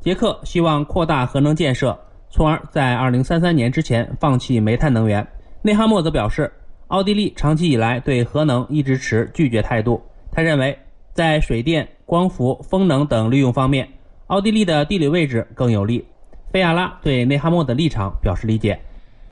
[0.00, 1.98] 捷克希望扩大核能建设，
[2.30, 5.26] 从而在2033年之前放弃煤炭能源。
[5.62, 6.52] 内哈默则表示，
[6.86, 10.00] 奥地利长期以来对核能一直持拒绝态度。
[10.30, 10.78] 他认为，
[11.12, 13.88] 在水电、光伏、风能等利用方面。
[14.28, 16.04] 奥地利的地理位置更有利。
[16.52, 18.78] 费亚拉对内哈默的立场表示理解。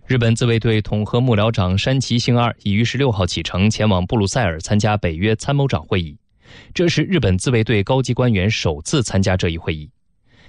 [0.06, 6.16] 日本自卫队统合幕僚长山崎幸二已于十六号启程前往布鲁塞尔参加北约参谋长会议，
[6.72, 9.90] 这是日本自卫队高级官员首次参加这一会议。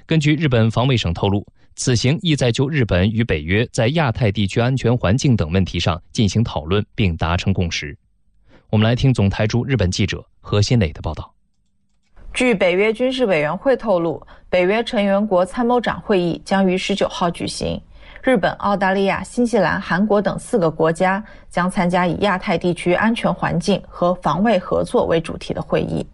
[0.05, 7.97] 根据日本防卫省透露，此行意在就日本与北约在亚太地区安全环境等问题上进行讨论并达成共识。
[8.69, 11.34] 我们来听总台驻日本记者何新磊的报道。
[12.38, 17.81] 据北约军事委员会透露，北约成员国参谋长会议将于十九号举行。
[18.21, 26.05] 日本、澳大利亚、新西兰、韩国等四个国家将参加以亚太地区安全环境和防卫合作为主题的会议。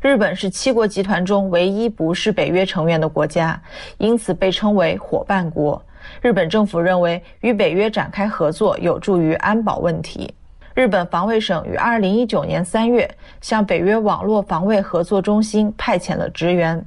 [0.00, 3.60] 日本是七国集团中唯一不是北约成员的国家，
[3.98, 5.84] 因此被称为伙伴国。
[6.22, 10.32] 日本政府认为，与北约展开合作有助于安保问题。
[10.80, 13.06] 日本防卫省于2019年3月
[13.42, 16.82] 向北约网络防卫合作中心派遣了职员，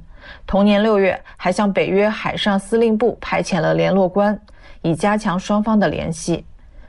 [0.48, 4.36] 同年6月还向北约海上司令部派遣了联络官，
[4.82, 6.44] 以加强双方的联系。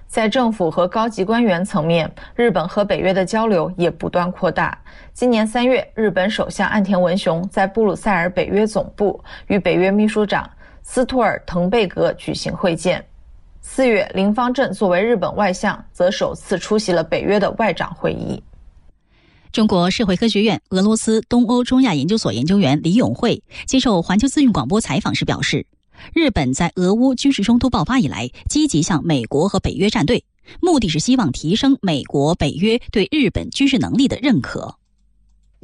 [0.07, 4.75] 在政府和高级官员层面，日本和北约的交流也不断扩大。
[5.13, 10.49] 今年三月，日本首相岸田文雄在布鲁塞尔北约总部与北约秘书长
[10.81, 13.05] 斯托尔滕贝格举行会见。
[13.67, 18.41] 四月，林方正作为日本外相，则首次出席了北约的外长会议。
[19.51, 25.65] 中国社会科学院俄罗斯东欧中亚研究所研究员李永慧接受环球资讯广播采访时表示。
[26.13, 30.23] 日本在俄乌军事冲突爆发以来，积极向美国和北约站队，
[30.61, 34.77] 目的是希望提升美国、北约对日本军事能力的认可。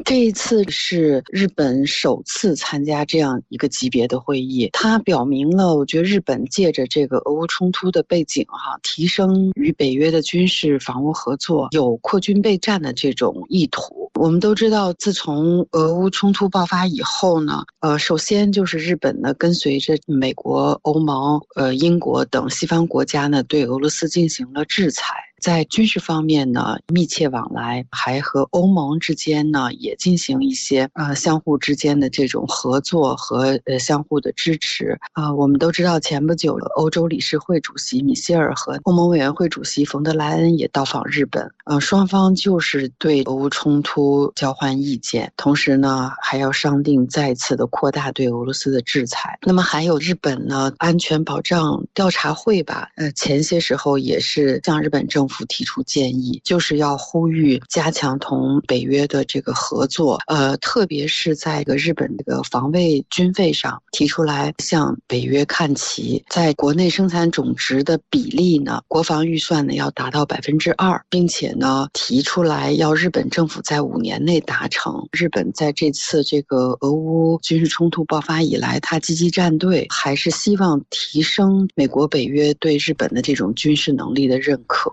[0.04, 14.10] 这一次是日本首次参加这样一个级别的会议，它表明了，我觉得日本借着这个俄乌冲突的背景，哈，提升与北约的军事防务合作，有扩军备战的这种意图。
[14.20, 25.16] 我们都知道，自从俄乌冲突爆发以后呢，呃，首先就是日本呢，跟随着美国、欧盟、呃，英国等西方国家呢，对俄罗斯进行了制裁。
[25.42, 35.00] 在军事方面呢，密切往来，还和欧盟之间呢也进行一些呃相互之间的这种合作和呃相互的支持。
[35.14, 41.52] 啊，我们都知道，前不久欧洲理事会主席米歇尔和欧盟委员会主席冯德莱恩也到访日本。
[41.66, 49.39] 呃，双方就是对俄乌冲突交换意见，同时呢还要商定再次的扩大对俄罗斯的制裁。
[49.42, 55.31] 那么还有日本呢安全保障调查会吧，呃前些时候也是向日本政府。
[55.32, 75.08] 府提出建议，就是要呼吁加强同北约的这个合作，呃，特别是在一个日本这个防卫军费上提出来向北约看齐，在国内生产总值的比例呢，国防预算呢要达到百分之二，并且呢提出来要日本政府在五年内达成。
[75.12, 84.92] 日本在这次这个俄乌军事冲突爆发以来，他积极站队，还是希望提升美国北约对日本的这种军事能力的认可。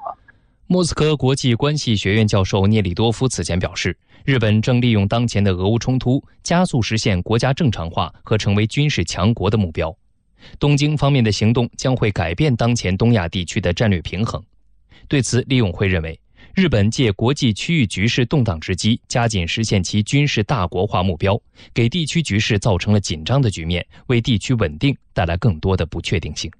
[0.70, 9.96] 莫斯科国际关系学院教授涅里多夫此前表示，日本正利用当前的俄乌冲突，加速实现国家正常化和成为军事强国的目标。
[10.58, 14.42] 东京方面的行动将会改变当前东亚地区的战略平衡。
[15.08, 16.20] 对此，李永辉认为，
[16.54, 21.40] 日本借国际区域局势动荡之机，加紧实现其军事大国化目标，
[21.72, 26.50] 给地区局势造成了紧张的局面，为地区稳定带来更多的不确定性。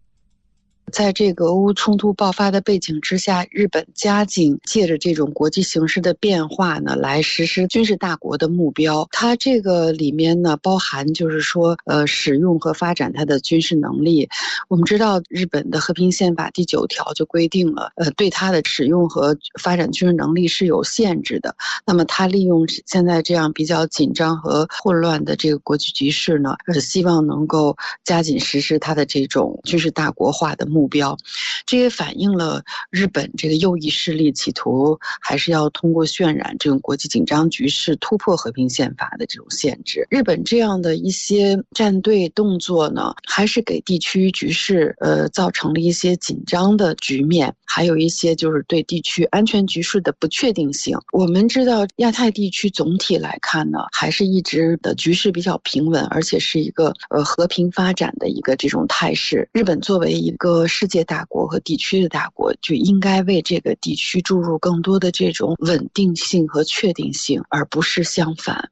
[0.93, 9.07] 在这个俄乌冲突爆发的背景之下，日本加紧借着这种国际形势的变化呢，来实施军事大国的目标。
[9.11, 14.28] 它这个里面呢，包含就是说，呃，使用和发展它的军事能力。
[14.68, 21.55] 我们知道，日本的和平宪法第九条就规定了，呃，对它的使用和发展军事能力是有限制的。
[21.86, 30.78] 那么，它利用现在这样比较紧张和混乱的这个国际局势呢，呃希望能够加紧实施它的这种军事大国化的目。
[30.79, 31.18] 目标，
[31.66, 40.07] 这也反映了日本这个右翼势力企图还是要通过渲染这种国际紧张局势，突破和平宪法的这种限制。
[40.09, 50.97] 日本这样的一些站队动作呢，还是给地区局势呃造成了一些紧张的局面，还有一些就是对地区安全局势的不确定性。
[51.12, 59.49] 我们知道亚太地区总体来看呢，还是一直的局势比较平稳，而且是一个呃和平发展的一个这种态势。
[59.53, 68.71] 日本作为一个世界大国和地区的大国就应该为这个地区注入更多的这种稳定性和确定性，而不是相反。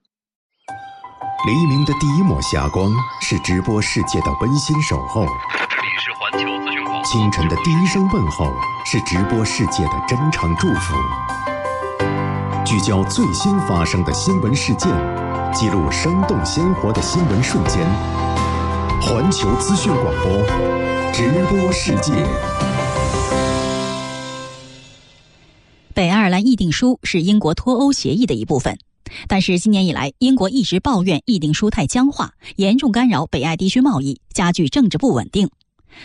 [1.46, 7.04] 黎明的第一抹霞光是直播世界的温馨守候，这里是环球资讯广播。
[7.04, 8.52] 清晨的第一声问候
[8.84, 10.94] 是直播世界的真诚祝福。
[12.64, 14.90] 聚焦最新发生的新闻事件，
[15.54, 17.86] 记录生动鲜活的新闻瞬间。
[19.00, 20.95] 环球资讯广播。
[21.12, 22.12] 直播世界。
[25.94, 28.78] 北爱尔兰议定书是英国脱欧协议的一部分，
[29.26, 35.48] 但是今年以来，英国一直抱怨议定书太僵化，严重干扰北爱地区贸易，加剧政治不稳定。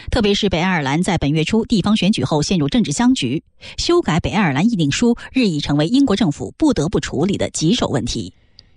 [0.10, 3.44] 特别是北爱尔兰在本月初地方选举后陷入政治僵局，
[3.78, 8.34] 修改北爱尔兰议定书日益成为英国政府不得不处理的棘手问题。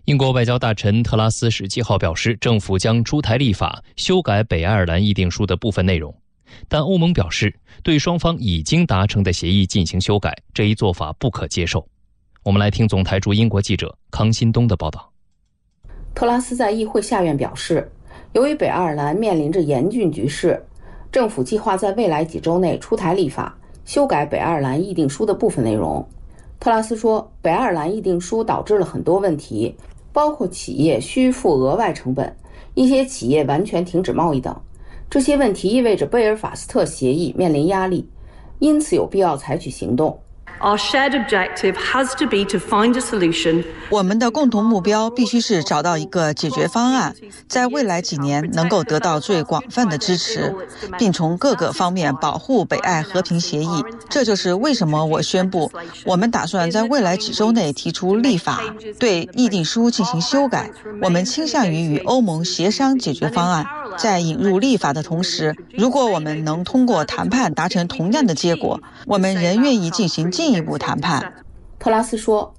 [0.07, 6.15] 英国外交大臣特拉斯十七号表示，政府将出台立法修改北爱尔兰议定书的部分内容。
[6.69, 11.83] 但欧盟表示，对双方已经达成的协议进行修改，这一做法不可接受。
[12.43, 15.11] 我们来听总台驻英国记者康新东的报道。
[16.15, 17.91] 特拉斯在议会下院表示，
[18.35, 20.63] 由于北爱尔兰面临着严峻局势，
[21.11, 26.07] 政府计划在未来几周内出台立法修改北爱尔兰议定书的部分内容，
[26.61, 29.75] 特拉斯说，北爱尔兰议定书导致了很多问题，
[30.15, 32.35] 包括企业需付额外成本，
[32.75, 34.57] 一些企业完全停止贸易等。
[35.11, 38.09] 这些问题意味着贝尔法斯特协议面临压力，
[38.61, 40.17] 因此有必要采取行动。
[40.61, 43.65] Our shared objective has to be to find a solution.
[43.91, 47.15] 我们的共同目标必须是找到一个解决方案，
[47.49, 50.55] 在未来几年能够得到最广泛的支持，
[50.99, 53.85] 并从各个方面保护北爱和平协议。
[54.09, 55.71] 这就是为什么我宣布，
[56.07, 58.63] 我们打算在未来几周内提出立法，
[58.99, 60.71] 对议定书进行修改。
[61.03, 63.67] 我们倾向于与欧盟协商解决方案。
[63.99, 71.33] 在引入立法的同时，如果我们能通过谈判达成同样的结果，我们仍愿意进行进一步谈判。
[71.79, 72.55] 特拉斯说：“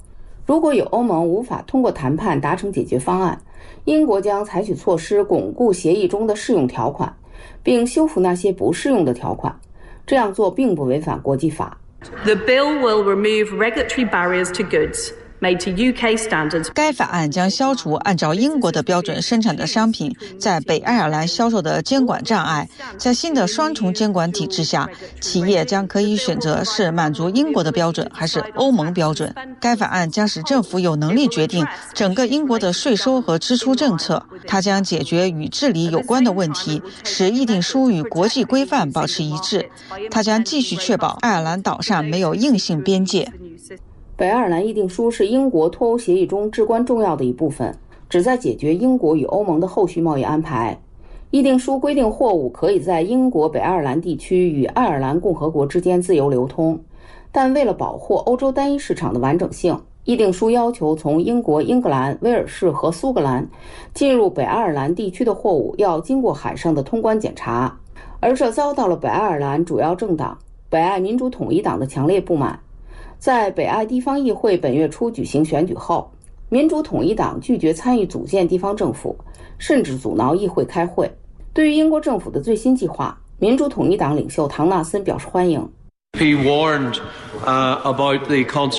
[0.45, 3.41] 如果有欧盟无法通过谈判达成解决方案，
[3.85, 7.15] 英国将采取措施巩固协议中的适用条款，
[7.63, 9.59] 并修复那些不适用的条款。
[10.05, 11.77] 这样做并不违反国际法。”
[12.23, 15.11] The bill will remove regulatory barriers to goods.
[16.73, 22.67] 该法案将消除按照英国的标准生产的商品在北爱尔兰销售的监管障碍。
[22.97, 24.89] 在新的双重监管体制下，
[25.19, 29.33] 企业将可以选择是满足英国的标准还是欧盟标准。
[29.59, 34.23] 该法案将使政府有能力决定整个英国的税收和支出政策。
[34.47, 39.69] 它将解决与治理有关的问题，使议定书与国际规范保持一致。
[40.09, 43.31] 它将继续确保爱尔兰岛上没有硬性边界。
[44.17, 50.79] 北爱尔兰议定书是英国脱欧协议中至关重要的一部分，旨在解决英国与欧盟的后续贸易安排。
[51.31, 56.79] 议定书规定，货物可以在英国北爱尔兰地区与爱尔兰共和国之间自由流通，
[57.29, 63.45] 但为了保护欧洲单一市场的完整性，议定书要求从英国、英格兰、威尔士和苏格兰
[63.93, 67.77] 进入北爱尔兰地区的货物要经过海上的通关检查，
[68.21, 70.37] 而这遭到了北爱尔兰主要政党
[70.69, 72.57] 北爱民主统一党的强烈不满。
[73.17, 76.11] 在北爱地方议会本月初举行选举后，
[76.49, 79.17] 民主统一党拒绝参与组建地方政府，
[79.57, 81.11] 甚至阻挠议会开会。
[81.53, 85.67] 对于英国政府的最新计划，民主统一党领袖唐纳森表示欢迎。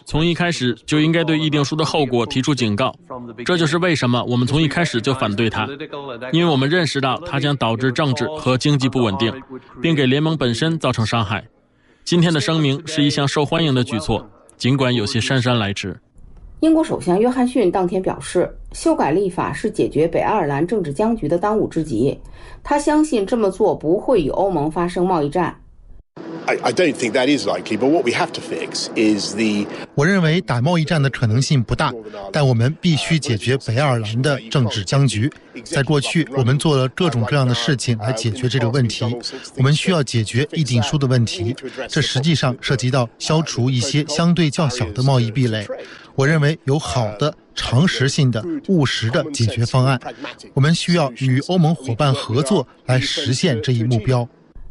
[0.06, 2.94] 从一开始就应该对议定书的后果提出警告，
[3.44, 5.68] 这就是为什么我们从一开始就反对它，
[6.32, 9.30] 因为我们认识到它将导致政治和经济不稳定，
[9.82, 11.44] 并给联盟本身造成伤害。
[12.06, 14.24] 今天的声明是一项受欢迎的举措。
[14.56, 15.98] 尽管有些姗姗来迟，
[16.60, 22.16] 英国首相约翰逊当天表示，修改立法是解决北爱尔兰政治僵局的当务之急。
[22.62, 25.52] 他相信这么做不会与欧盟发生贸易战。
[26.48, 29.66] I don't think that is likely, but what we have to fix is the.
[29.96, 31.92] 我认为打贸易战的可能性不大，
[32.32, 35.28] 但我们必须解决北爱尔兰的政治僵局。
[35.64, 39.04] 在过去，我们做了各种各样的事情来解决这个问题。
[39.56, 41.56] 我们需要解决议定书的问题，
[41.88, 45.66] 这实际上涉及到消除一些相对较小的贸易壁垒。
[46.14, 50.00] 我认为有好的、常识性的、务实的解决方案。
[50.54, 54.28] 我们需要与欧盟伙伴合作来实现这一目标。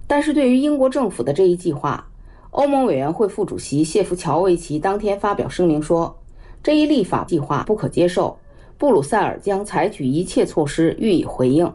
[0.08, 2.08] 但是对于英国政府的这一计划，
[2.51, 6.16] 欧盟委员会副主席谢夫乔维奇当天发表声明说，
[6.62, 8.38] 这一立法计划不可接受，
[8.78, 11.72] 布鲁塞尔将采取一切措施予以回应。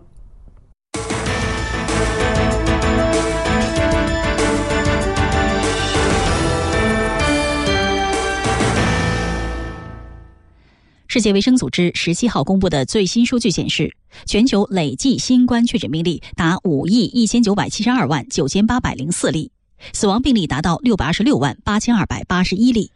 [11.12, 13.92] 世界卫生组织十七号公布的最新数据显示，
[14.26, 19.50] 全球累计新冠确诊病例达五亿一千九百七十二万九千八百零四例，
[19.92, 22.92] 死亡病例达到六百二十六万八千二百八十一例。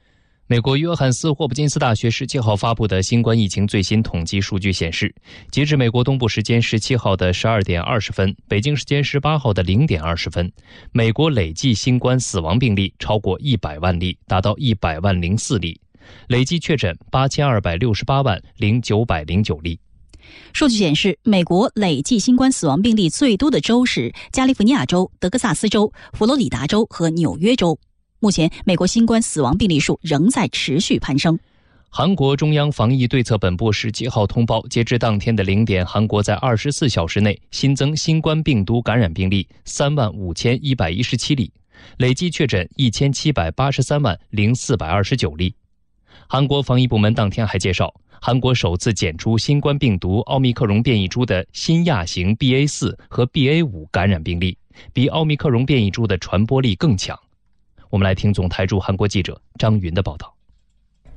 [0.47, 5.13] 美国约翰斯霍普金斯大学十七号发布的新冠疫情最新统计数据显示，
[5.51, 10.49] 截至美国东部时间十七号的十二点二十分，北京时间十八号的零点二十分，
[10.93, 15.81] 美国累计新冠死亡病例超过一百万例，达到一百万零四例。
[16.29, 19.79] 累计确诊八千二百六十八万零九百零九例。
[20.53, 27.79] 数据显示，美国累计新冠死亡病例最多的州是加利福尼亚州、德克萨斯州、佛罗里达州和纽约州。
[28.21, 31.39] 目前，美国新冠死亡病例数仍在持续攀升。
[31.91, 41.53] 韩国中央防疫对策本部十七号通报，截至当天的零点，韩国在二十四小时内新增新冠病毒感染病例三万五千一百一十七例，
[41.99, 45.55] 累计确诊一千七百八十三万零四百二十九例。
[46.27, 54.57] 韩国防疫部门当天还介绍，韩国首次检出新冠病毒奥密克戎变异株的新亚型 BA 四和 BA 五感染病例，
[54.93, 57.19] 比奥密克戎变异株的传播力更强。
[57.91, 60.34] 我们来听总台驻韩国记者张云的报道。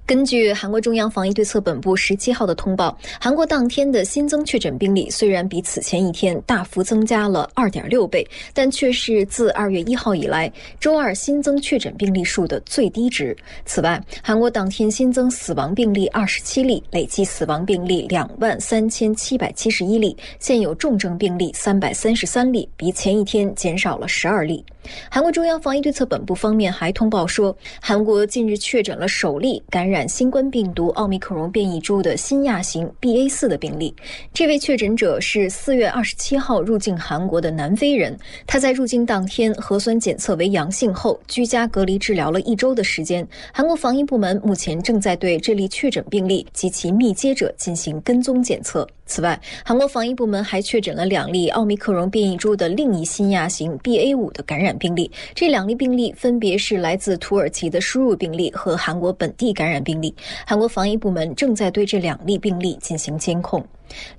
[0.07, 10.49] 根据韩国中央防疫对策本部十七号的通报，韩国当天的新增确诊病例虽然比此前一天大幅增加了二点六倍，但却是自二月一号以来
[10.79, 13.35] 周二新增确诊病例数的最低值。
[13.65, 24.63] 此外，韩国当天新增死亡病例二十七例，累计死亡病例两万三千七百七十一例，现有重症病例三百三十三例，比前一天减少了十二例。
[25.11, 33.95] 韩国中央防疫对策本部方面还通报说，韩国近日确诊了首例感染新冠病毒奥密克戎变异株的新亚型 BA 四的病例。
[34.33, 43.25] 这位确诊者是四月二十七号入境韩国的南非人，他在入境当天核酸检测为阳性后，居家隔离治疗了一周的时间。
[43.53, 48.85] 韩国防疫部门目前正在对这例确诊病例及其密接者进行跟踪检测。
[49.07, 55.09] 此外，韩国防疫部门还确诊了两例奥密克戎变异株的另一新亚型 BA.5 的感染病例。
[55.33, 60.13] 这两例病例分别是来自土耳其的输入病例和韩国本地感染病例。
[60.45, 63.65] 韩国防疫部门正在对这两例病例进行监控。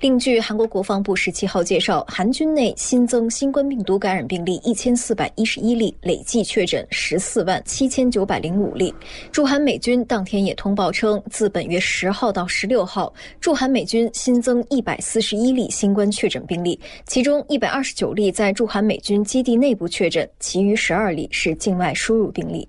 [0.00, 8.94] 另据韩国国防部十七号介绍，韩军内新增新冠病毒感染病例一千四百一十一例，累计确诊十四万七千九百零五例。
[9.32, 22.68] 驻韩美军当天也通报称，自本月十号到十六号，驻韩美军新增一百四十一例新冠确诊病例，其中一百二十九例在驻韩美军基地内部确诊，其余十二例是境外输入病例。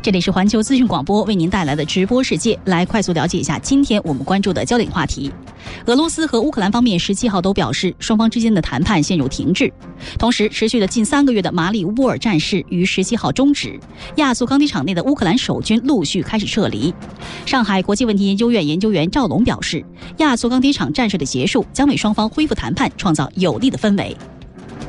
[0.00, 5.30] 这里是环球资讯广播为您带来的直播世界，来快速了解一下今天我们关注的焦点话题。
[5.86, 9.70] 俄罗斯和乌克兰方面十七号都表示，双方之间的谈判陷入停滞。
[10.16, 13.78] 同时，持续了近三个月的马里乌波尔战事于十七号终止，
[14.16, 16.94] 亚速钢铁厂内的乌克兰守军陆续开始撤离。
[17.44, 19.84] 上海国际问题研究院研究员赵龙表示，
[20.18, 24.16] 亚速钢铁厂战事的结束将为双方恢复谈判创造有利的氛围。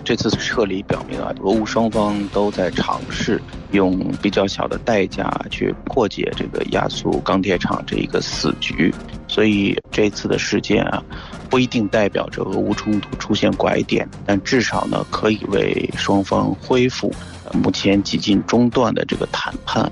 [0.10, 3.40] 这次撤离表明啊，俄乌双方都在尝试
[3.74, 8.92] 用比较小的代价去破解这个亚速钢铁厂这一个死局，
[9.28, 11.04] 所以这次的事件啊，
[11.48, 17.14] 不一定代表着俄乌冲突出现拐点，但至少呢，可以为双方恢复
[17.54, 19.88] 目前几近中断的这个谈判，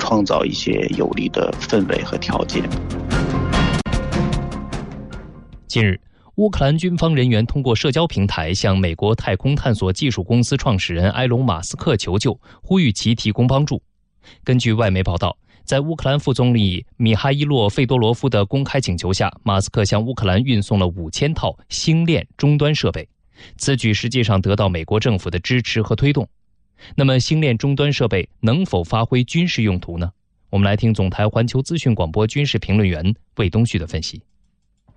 [0.00, 2.68] 创造一些有利的氛围和条件。
[5.68, 5.96] 近日。
[6.40, 13.82] 乌克兰军方人员通过社交平台向美国太空探索技术公司创始人埃隆·马斯克求救，呼吁其提供帮助。
[14.42, 15.36] 根据外媒报道，
[15.66, 23.06] 在乌克兰副总理米哈伊洛·费多罗夫的公开请求下，马斯克向乌克兰运送了五千套星链终端设备。
[23.58, 26.26] 此举实际上得到美国政府的支持和推动。
[26.96, 30.10] 那么，星链终端设备能否发挥军事用途呢？
[30.48, 34.22] 我们来听总台环球资讯广播军事评论员魏东旭的分析。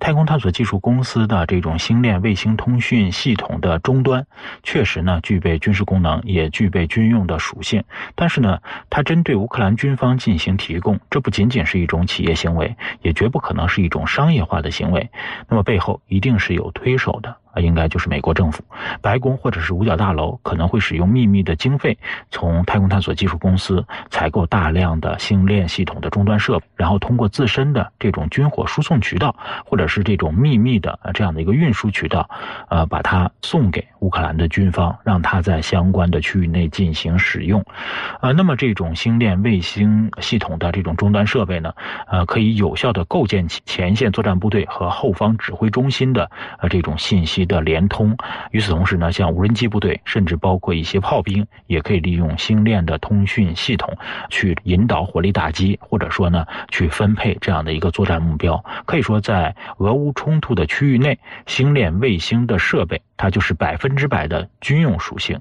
[0.04, 4.28] 太空探索技术公司的这种星链卫星通讯系统的终端，
[4.62, 7.82] 确实呢具备军事功能，也具备军用的属性。
[8.14, 15.10] 但是呢，它针对乌克兰军方进行提供，这不仅仅是一种企业行为，也绝不可能是一种商业化的行为。
[15.48, 17.38] 那么背后一定是有推手的。
[17.54, 18.64] 啊，应该就是美国政府、
[19.02, 21.98] 白宫或者是五角大楼可能会使用秘密的经费，
[22.32, 29.36] 从太空探索技术公司采购大量的星链系统的终端设备，然后通过自身的这种军火输送渠道，
[29.66, 32.28] 或者是这种秘密的这样的一个运输渠道，
[32.70, 37.64] 呃，把它送给乌克兰的军方，让它在相关的区域内进行使用。
[38.22, 41.72] 呃，那么这种星链卫星系统的这种终端设备呢，
[42.08, 47.43] 呃，可以有效的构建起前线作战部队和后方指挥中心的呃这种信息。
[47.46, 48.16] 的联通。
[48.52, 53.96] 与此同时呢，像无人机部队，甚至包括一些炮兵，也可以利用星链的通讯系统
[54.30, 58.64] 去引导火力打击，或者说呢，去分配这样的一个作战目标。
[58.86, 63.02] 可以说，在俄乌冲突的区域内，星链卫星的设备。
[63.24, 65.40] 它就是百分之百的军用属性，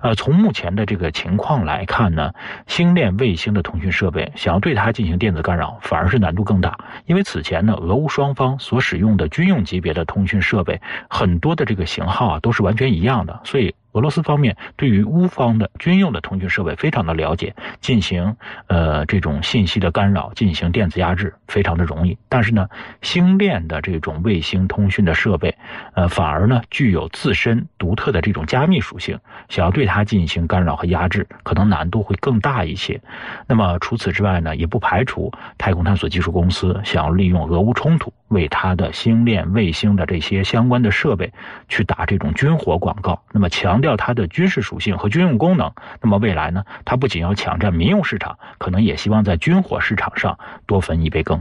[0.00, 2.32] 呃，从目前的这个情况来看呢，
[2.68, 6.78] 星链卫星的通讯设备想要对它进行电子干扰，反而是难度更大。
[7.06, 13.74] 因为此前呢，俄乌双方所使用的军用级别的通讯设备，很多的这个型号啊都是完全一样的，所以。
[13.96, 18.36] 俄罗斯方面对于乌方的军用的通讯设备非常的了解，进行
[18.66, 22.18] 呃这种信息的干扰，进行电子压制非常的容易。
[22.28, 22.68] 但是呢，
[23.00, 25.56] 星链的这种卫星通讯的设备，
[25.94, 29.18] 呃，反而呢具有自身独特的这种加密属性，
[29.48, 33.00] 想要对它进行干扰和压制，可能难度会更大一些。
[33.46, 41.32] 那么除此之外呢，也不排除太空探索技术公司想要利用俄乌冲突，为它的星链卫星的这些相关的设备
[41.66, 43.18] 去打这种军火广告。
[43.32, 43.85] 那么强调。
[43.86, 45.72] 要它的军事属性和军用功能，
[46.02, 46.62] 那么未来呢？
[46.84, 51.40] 它不仅要抢占民用市场，可能也希望在军火市场上多分一杯羹。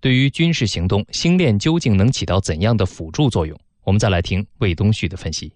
[0.00, 3.58] 对于军事行动，星链究竟能起到怎样的辅助作用？
[3.82, 5.52] 我们再来听魏东旭的分析。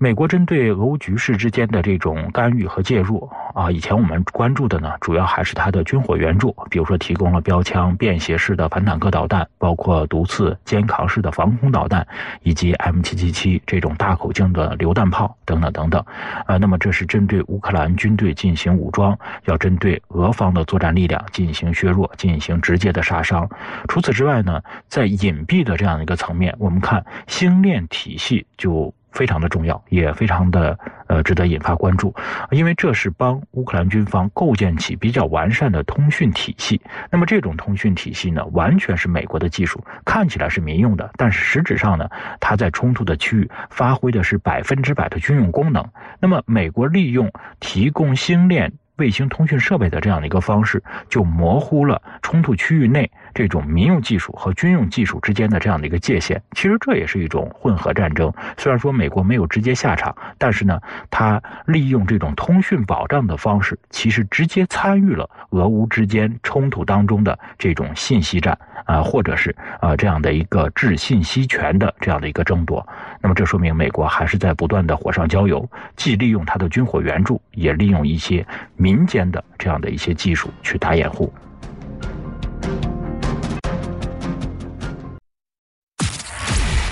[0.00, 12.06] 美国针对俄乌局势之间的这种干预和介入啊，以前我们关注的呢，主要还是它的军火援助，比如说提供了标枪、便携式的反坦克导弹，包括毒刺、肩扛式的防空导弹，
[12.44, 16.04] 以及 M777 这种大口径的榴弹炮等等等等。
[16.46, 23.50] 呃，那么这是针对乌克兰军队进行武装，要针对俄方的作战力量进行削弱，进行直接的杀伤。
[23.88, 28.94] 除此之外呢，在隐蔽的这样一个层面，我们看星链体系就。
[29.18, 32.14] 非常的重要，也非常的呃值得引发关注，
[32.52, 36.80] 因为这是帮乌克兰军方构建起比较完善的通讯体系。
[37.10, 42.08] 那么这种通讯体系呢，完全是美国的技术，看起来是民用的，但是实质上呢，
[42.38, 45.84] 它在冲突的区域发挥的是百分之百的军用功能。
[46.20, 48.72] 那么美国利用提供星链。
[48.98, 56.40] 卫星通讯设备的这样的一个方式，就模糊了冲突区域内这种民用技术和军用技术之间的这样的一个界限。
[56.52, 58.32] 其实这也是一种混合战争。
[58.56, 72.86] 虽然说美国没有直接下场，但是呢，它利用这种通讯保障的方式，其实直接参与了俄乌之间冲突当中的这种信息战啊，或者是啊这样的一个制信息权的这样的一个争夺。
[73.20, 81.32] 那么这说明美国还是在不断的火上浇油，既利用它的军火援助，也利用一些民间的这样的一些技术去打掩护。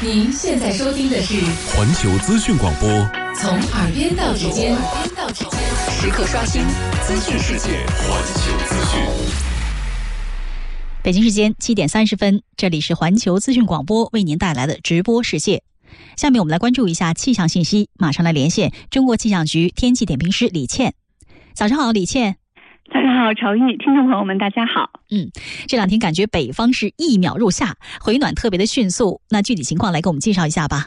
[0.03, 1.41] 您现在收听的是
[1.75, 2.87] 环球资讯广播，
[3.35, 5.59] 从耳边到指尖，耳边到指尖，
[5.91, 6.61] 时刻刷新
[7.03, 9.01] 资讯世界，环球资讯。
[11.03, 15.63] 北京时间七点三十分，这里是环球资讯广播为您带来的直播世界。
[16.15, 20.93] 下面我们来关注一下气象信息，马上来连线中国气象局天气点评师李倩。
[21.55, 22.37] 早上好，李倩。
[22.97, 24.89] 大家好，朝玉，听众朋友们，大家好。
[25.11, 25.29] 嗯，
[25.69, 29.21] 这两天感觉北方是一秒入夏，回暖特别的迅速。
[29.29, 30.87] 那具体情况来给我们介绍一下吧。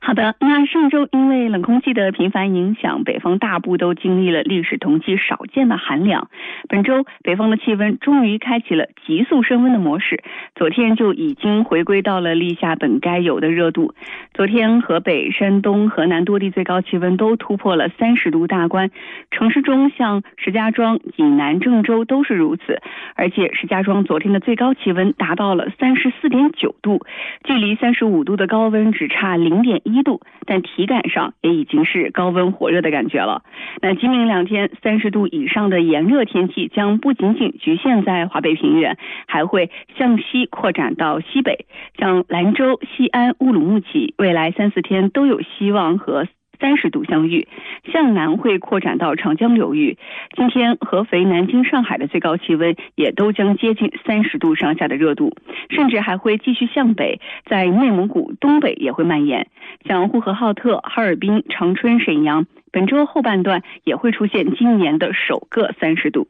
[0.00, 6.30] 好的，那上周因为冷空气的频繁影响，北方大部都经历了历史同期少见的寒凉。
[6.66, 10.22] 本周北方的气温终于开启了急速升温的模式，
[10.54, 13.92] 昨天就已经回归到了立夏本该有的热度。
[14.32, 18.90] 昨天河北、山东、河南多地最高气温都突破了三十度大关，
[19.30, 22.80] 城市中像石家庄、济南、郑州都是如此。
[23.14, 27.04] 而且石家庄昨天的最高气温达到了三十四点九度，
[27.44, 29.82] 距离三十五度的高温只差零点。
[29.88, 33.42] 一度，但体感上也已经是高温火热的感觉了。
[33.82, 41.66] 那今明两天三十度以上的炎热天气将不仅仅局限在华北平原，还会向西扩展到西北，
[41.98, 46.26] 像兰州、西安、乌鲁木齐，未来三四天都有希望和。
[46.60, 47.46] 三十度相遇，
[47.92, 49.96] 向南会扩展到长江流域。
[50.36, 55.36] 今天合肥、南京、上海的最高气温也都将接近三十度上下的热度，
[55.70, 59.46] 甚至还会继续向北，在内蒙古东北也会蔓延。
[59.86, 66.26] 像呼和浩特、哈尔滨、长春、沈阳，本周后半段也会出现今年的首个三十度。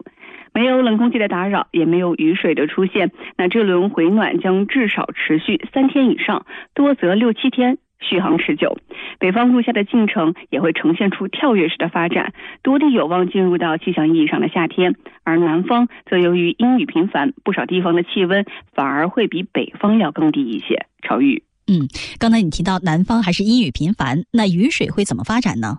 [0.55, 7.79] 没有冷空气的打扰，也没有雨水的出现，那这轮回暖将至少持续三天以上，多则六七天。
[8.01, 8.79] 续航持久，
[9.19, 12.33] 北方入夏的进程也会呈现出跳跃式的发展，
[12.63, 14.95] 多地有望进入到气象意义上的夏天。
[15.25, 20.87] 而南方则由于阴雨频繁，不少地方的气温反而会比北方要更低一些。
[21.03, 21.89] 朝雨，嗯，
[22.19, 25.79] 刚才你提到南方还是阴雨频繁，那雨水会怎么发展呢？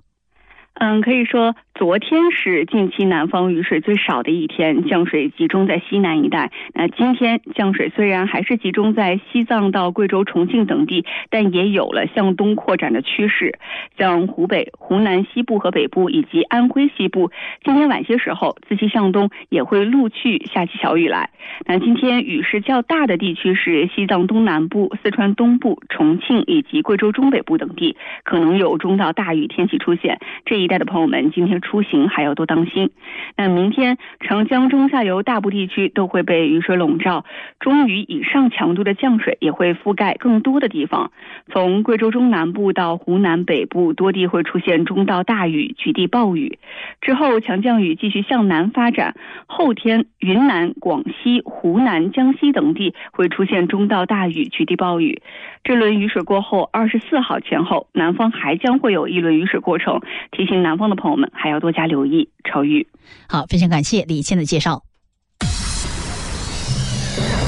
[0.80, 1.56] 嗯，可以说。
[1.76, 6.52] 昨天是近期南方雨水最少的一天，降水集中在西南一带。
[6.74, 13.58] 那今天降水虽然还是集中在西藏到贵州、重庆等地，但也有了向东扩展的趋势。
[13.98, 17.32] 像湖北、湖南西部和北部以及安徽西部，
[17.64, 21.30] 今天晚些时候自西向东也会陆续下起小雨来。
[21.66, 30.20] 那今天雨势较大的地区是西藏东南部、四川东部、重庆以及贵州中北部等地，可能有中到大雨天气出现。
[30.44, 31.60] 这一带的朋友们今天。
[31.60, 32.92] 出行还要多当心。
[33.36, 37.26] 那明天长江中下游大部地区都会被雨水笼罩，
[37.60, 41.12] 中雨以上强度的降水也会覆盖更多的地方。
[41.52, 46.60] 从贵州中南部到湖南北部，多地会出现中到大雨，局地暴雨。
[47.02, 49.16] 之后强降雨继续向南发展，
[49.48, 55.22] 后天云南、广西、湖南、江西等地会出现中到大雨，局地暴雨。
[55.64, 60.00] 这轮雨水过后，二十四号前后，南方还将会有一轮雨水过程，
[60.32, 62.88] 提醒南方的朋友们还要多加留意超雨。
[63.28, 64.84] 好，非常感谢李倩的介绍。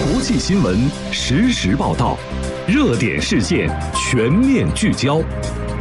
[0.04, 0.78] 国际新闻
[1.12, 2.18] 实时报道，
[2.68, 5.22] 热点事件全面聚焦，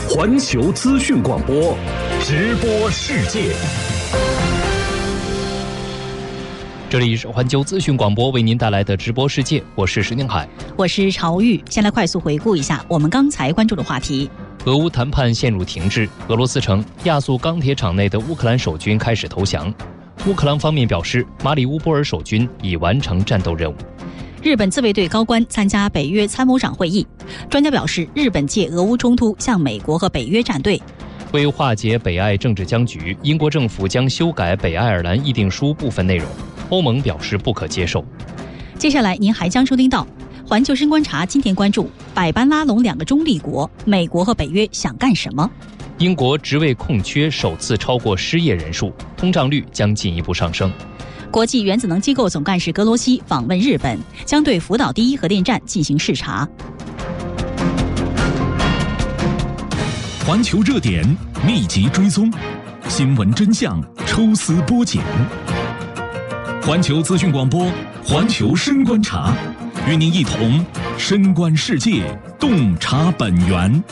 [0.08, 1.76] 环球资讯广播，
[2.20, 3.54] 直播世界。
[6.90, 11.62] 这里是环球资讯广播为您带来的直播世界，我是石宁海，我是朝玉。
[11.70, 14.28] 先来快速回顾一下我们刚才关注的话题。
[14.64, 19.72] 俄乌谈判陷入停滞，俄罗斯称亚速钢铁厂内的乌克兰守军开始投降。
[20.26, 23.76] 乌克兰方面表示，马里乌波尔守军已完成战斗任务。
[24.42, 27.06] 日本自卫队高官参加北约参谋长会议，
[27.48, 30.82] 专家表示，日本借俄乌冲突向美国和北约站队。
[31.30, 36.28] 为化解北爱政治僵局，英国政府将修改北爱尔兰议定书部分内容，
[36.70, 38.04] 欧盟表示不可接受。
[38.78, 40.06] 接下来您还将收听到。
[40.46, 45.48] 环球深观察今天关注百般拉拢两个中立国，美国和北约想干什么？
[45.98, 50.72] 英国职位空缺首次超过失业人数，通胀率将进一步上升。
[51.30, 56.48] 国际原子能机构总干事格罗西访问日本，将对福岛第一核电站进行视察。
[60.26, 61.04] 环球热点
[61.46, 62.32] 密集追踪，
[62.88, 65.00] 新闻真相抽丝剥茧。
[66.62, 67.72] 环球资讯广播，
[68.04, 69.34] 环球深观察。
[69.88, 70.64] 与您一同
[70.98, 72.04] 深观世界，
[72.38, 73.82] 洞察本源。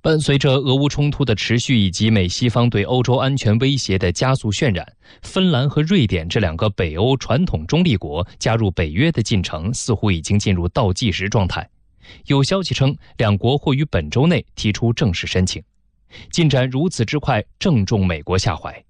[0.00, 4.86] 伴随着俄乌冲突的持续以及美西方对欧洲安全威胁的加速渲染，
[5.22, 11.68] 芬兰和瑞典这两个北欧传统中立国加入北约的进程似乎已经进入倒计时状态。
[12.26, 15.62] 有消息称，两国或于本周内提出正式申请。
[16.30, 18.84] 进展如此之快，正中美国下怀。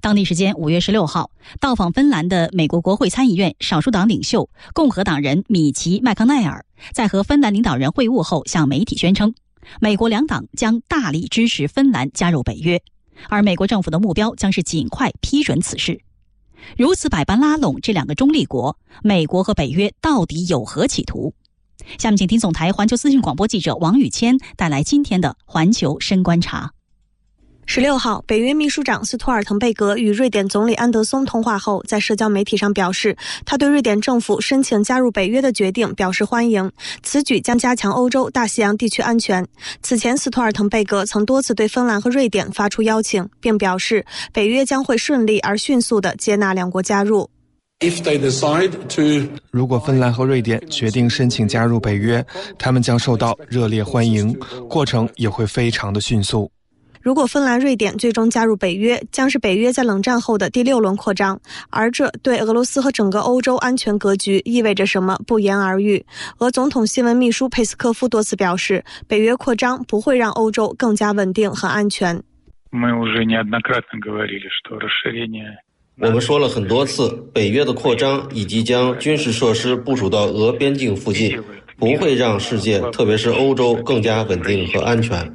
[0.00, 9.34] 当地时间五月十六号，到访芬兰的美国国会参议院少数党领袖共和党人米奇·麦康奈尔在和芬兰领导人会晤后，向媒体宣称，
[9.80, 12.82] 美国两党将大力支持芬兰加入北约，
[13.28, 16.00] 而美国政府的目标将是尽快批准此事。
[16.76, 21.34] 如此百般拉拢这两个中立国，美国和北约到底有何企图？
[21.98, 26.70] 下面请听总台环球资讯广播记者王宇谦带来今天的环球深观察。
[27.64, 33.16] 十六号，北约秘书长斯托尔滕贝格与瑞典总理安德松通话后，在社交媒体上表示，
[33.46, 36.70] 他对瑞典政府申请加入北约的决定表示欢迎。
[37.04, 39.46] 此举将加强欧洲大西洋地区安全。
[39.80, 47.30] 此前，斯托尔滕贝格曾多次对芬兰和瑞典发出邀请，并表示北约将会顺利而迅速地接纳两国加入。
[49.50, 52.24] 如果芬兰和瑞典决定申请加入北约，
[52.56, 54.32] 他们将受到热烈欢迎，
[54.68, 56.50] 过程也会非常的迅速。
[57.00, 66.06] 如果芬兰、瑞典最终加入北约，将是北约在冷战后的第六轮扩张，而这对俄罗斯和整个欧洲安全格局意味着什么，不言而喻。
[66.38, 72.22] 俄总统新闻秘书佩斯科夫多次表示，北约扩张不会让欧洲更加稳定和安全。
[76.00, 81.38] 我们说了很多次，北约的扩张以及将军事设施部署到俄边境附近，
[81.78, 85.30] 不会让世界，特别是欧洲更加稳定和安全。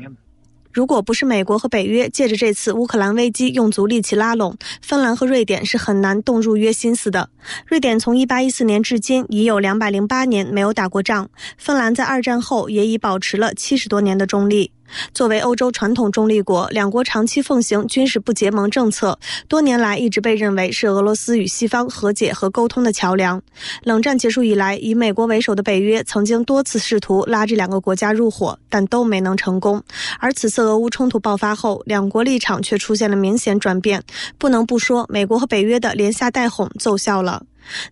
[0.74, 7.30] 如果不是美国和北约借着这次乌克兰危机用足力气拉拢，芬兰和瑞典是很难动入约心思的。
[7.68, 14.72] 瑞典从1814年至今已有208年没有打过仗，芬兰在二战后也已保持了70多年的中立。
[15.14, 19.18] 作为欧洲传统中立国，两国长期奉行军事不结盟政策，
[19.48, 23.42] 多年来一直被认为是俄罗斯与西方和解和沟通的桥梁。
[23.84, 29.82] 冷战结束以来，以美国为首的北约曾经多次试图拉这两个国家入伙，但都没能成功。
[30.20, 34.04] 而此次俄乌冲突爆发后，两国立场却出现了明显转变。
[34.38, 37.44] 不能不说，美国和北约的连下带哄奏效了。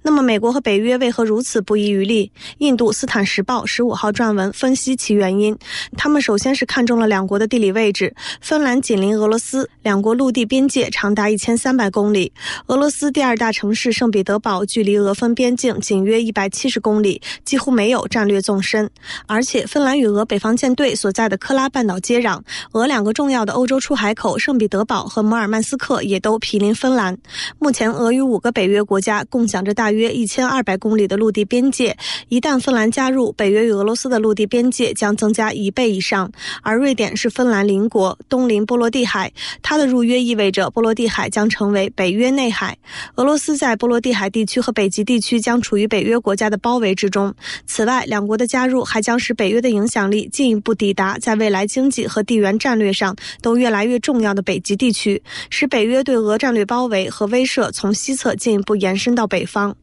[0.02, 2.32] 那么，美国和北约为何如此不遗余力？
[2.60, 5.58] 印度《斯坦时报》十五号撰文分析其原因。
[5.98, 8.16] 他们首先是看中了两国的地理位置。
[8.40, 12.32] 芬兰紧邻俄罗斯，两国陆地边界长达一千三百公里。
[12.68, 18.90] 俄罗斯第二大城市圣彼得堡距离俄芬边境仅约一百七十公里，几乎没有战略纵深。
[19.26, 22.40] 而且，芬兰与俄北方舰队所在的科拉半岛接壤，
[22.72, 27.18] 俄两个重要的欧洲出海口圣彼得堡和摩尔曼斯克也都毗邻芬兰。
[27.60, 29.65] 目前，俄与五个北约国家共享。
[29.66, 31.98] 着大约一千二百公里的陆地边界，
[32.30, 36.32] 一旦芬兰加入，北约与俄罗斯的陆地边界将增加一倍以上。
[36.62, 39.32] 而瑞典是芬兰邻国，东临波罗的海，
[39.64, 42.78] 它的入约意味着波罗的海将成为北约内海。
[43.16, 47.34] 俄罗斯在波罗的海地区和北极地区将处于北约国家的包围之中。
[47.66, 59.76] 此外，两国的加入还将使北约的影响力进一步抵达在未来经济和地缘战略上都越来越重要的北极地区，使北约对俄战略包围和威慑从西侧进一步延伸到北方。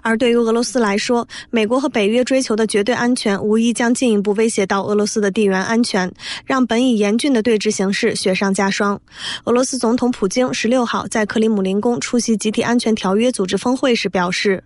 [0.00, 6.10] 而对于俄罗斯来说，美国和北约追求的绝对安全，无疑将进一步威胁到俄罗斯的地缘安全，
[6.46, 8.98] 让本已严峻的对峙形势雪上加霜。
[9.44, 14.64] 俄罗斯总统普京十六号在克里姆林宫出席集体安全条约组织峰会时表示。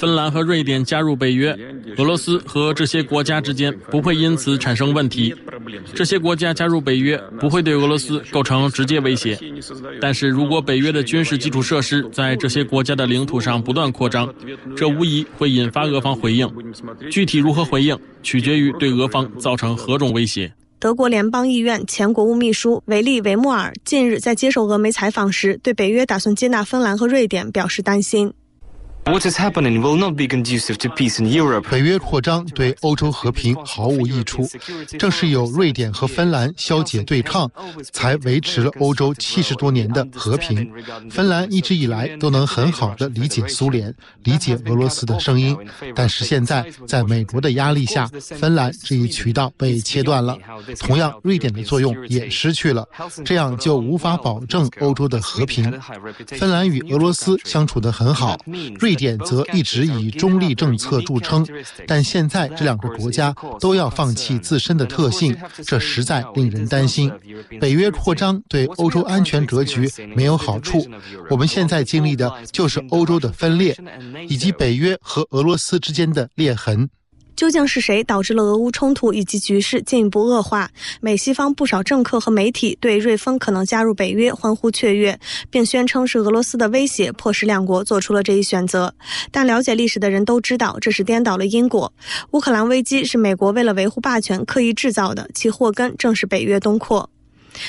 [0.00, 1.54] 芬兰和瑞典加入北约，
[1.98, 5.34] 俄罗斯和这些国家之间不会因此产生问题。
[5.94, 9.38] 这些国家加入北约不会对俄罗斯构成直接威胁。
[10.00, 14.32] 但是如果北约的军事基础设施在这些国家的领土上不断扩张，
[14.74, 16.50] 这无疑会引发俄方回应。
[17.10, 20.50] 具体如何回应，取决于对俄方造成何种威胁。
[20.78, 28.32] 德国联邦议院前国务秘书维利维莫尔近日在接受俄媒采访时，对北约打算接纳芬兰和瑞典表示担心。
[29.06, 31.68] What is happening will not be conducive to peace in Europe。
[31.68, 34.48] 北约扩张对欧洲和平毫无益处，
[34.98, 37.50] 正是有瑞典和芬兰消解对抗，
[37.92, 40.70] 才维持了欧洲七十多年的和平。
[41.10, 43.92] 芬兰一直以来都能很好的理解苏联，
[44.22, 45.56] 理解俄罗斯的声音，
[45.92, 50.38] 但是现在在美国的压力下，芬兰这一渠道被切断了，
[50.78, 52.86] 同样瑞典的作用也失去了，
[53.24, 55.72] 这样就无法保证欧洲的和平。
[56.28, 58.38] 芬兰与俄罗斯相处得很好，
[58.78, 58.99] 瑞。
[59.00, 61.46] 点则一直以中立政策著称，
[61.86, 65.34] 但现在这两个国家都要放弃自身的特性，
[65.64, 67.10] 这实在令人担心。
[67.58, 70.86] 北约扩张对欧洲安全格局没有好处，
[71.30, 73.76] 我们现在经历的就是欧洲的分裂，
[74.28, 76.90] 以及北约和俄罗斯之间的裂痕。
[77.40, 80.68] 究竟是谁导致了俄乌冲突以及局势进一步恶化？
[81.00, 85.18] 美西方不少政客和媒体对瑞丰可能加入北约欢呼雀跃，
[85.48, 88.94] 并宣称是俄罗斯的威胁迫使两国做出了这一选择。
[89.30, 91.90] 但了解历史的人都知道，这是颠倒了因果。
[92.32, 97.08] 乌克兰危机是美国为了维护霸权刻意制造的，其祸根正是北约东扩。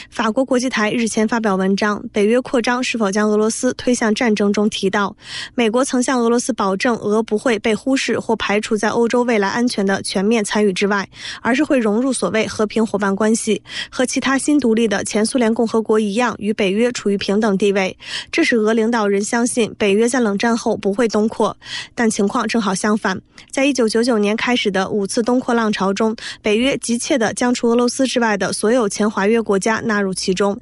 [0.10, 5.16] 法国国际台日前发表文章，北约扩张是否将俄罗斯推向战争中提到，
[5.56, 11.08] 美国曾向俄罗斯保证，俄不会被忽视或排除在欧洲未来安全的全面参与之外，
[11.42, 17.98] 而是会融入所谓和平伙伴关系，和其他新独立的前苏联共和国一样，与北约处于平等地位。
[18.32, 21.56] 这使俄领导人相信北约在冷战后不会东扩，
[21.96, 23.20] 但情况正好相反，
[23.50, 29.71] 在一九九九年开始的五次东扩浪潮中，北约急切地将除俄罗斯之外的所有前华约国家。
[29.80, 30.60] 纳入其中。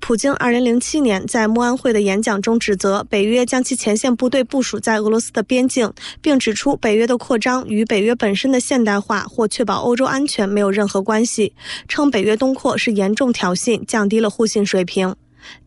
[0.00, 11.52] 普京2007年在慕安会的演讲中指责北约将其前线部队部署在俄罗斯的边境，并指出北约的扩张与北约本身的现代化或确保欧洲安全没有任何关系，
[11.86, 15.14] 称北约东扩是严重挑衅，降低了互信水平。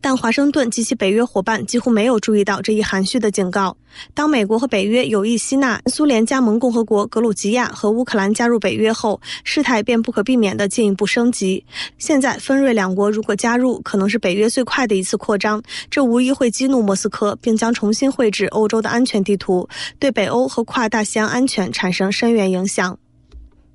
[0.00, 3.76] 但华盛顿及其北约伙伴几乎没有注意到这一含蓄的警告。
[4.14, 11.62] 当美国和北约有意吸纳苏联加盟共和国格鲁吉亚和乌克兰加入北约后，事态便不可避免地进一步升级。
[11.98, 19.68] 现在，芬瑞两国如果加入，可能是北约最快的一次扩张，这无疑会激怒莫斯科，并将重新绘制欧洲的安全地图，
[19.98, 22.98] 对北欧和跨大西洋安全产生深远影响。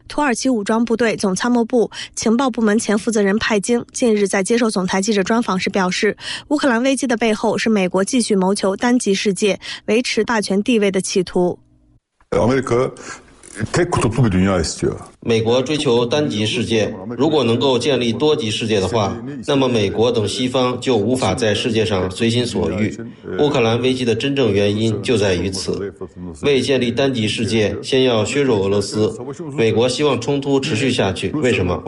[0.08, 11.60] 土耳其武装部队总参谋部情报部门前负责人派京近日在接受总台记者专访时表示，乌克兰危机的背后是美国继续谋求单极世界、维持霸权地位的企图。
[15.22, 22.96] 美国追求单极世界，如果能够建立多极世界的话，那么美国等西方就无法在世界上随心所欲。
[23.40, 25.92] 乌克兰危机的真正原因就在于此。
[26.44, 29.14] 为建立单极世界，先要削弱俄罗斯。
[29.54, 31.84] 美国希望冲突持续下去，为什么？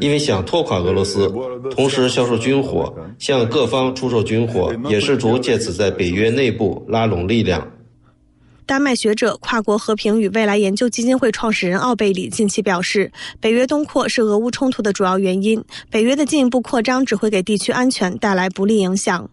[0.00, 1.32] 因为想拖垮俄罗斯，
[1.70, 7.66] 同时销售军火，向各方出售军火，也试图借此在北约内部拉拢力量。
[8.66, 15.62] 丹麦学者、跨国和平与未来研究基金会创始人奥贝里近期表示，北约东扩是俄乌冲突的主要原因。
[15.90, 19.28] 北约的进一步扩张只会给地区安全带来不利影响。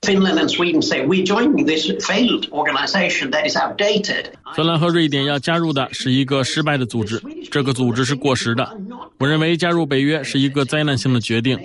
[0.00, 4.32] Finland and Sweden say we're joining this failed organization that is outdated.
[4.56, 7.22] 芬兰和瑞典要加入的是一个失败的组织，
[7.52, 8.76] 这个组织是过时的。
[9.18, 11.56] 我认为加入北约是一个灾难性的决定。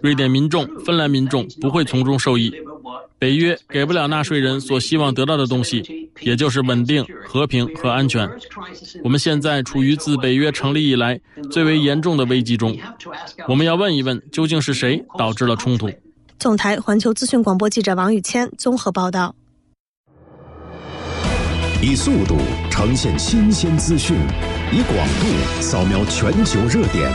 [0.00, 2.50] 瑞典民众、芬兰民众不会从中受益。
[3.22, 8.28] 北约给不了纳税人所希望得到的东西，也就是稳定、和平和安全。
[9.04, 12.76] 我们现在处于自北约成立以来最为严重的危机中。
[13.46, 15.88] 我们要问一问，究竟是谁导致了冲突？
[16.40, 19.36] 总台环球资讯广播记者王宇谦综合报道：
[21.80, 22.36] 以速度
[22.72, 24.16] 呈现新鲜资讯，
[24.72, 27.08] 以广度扫描全球热点，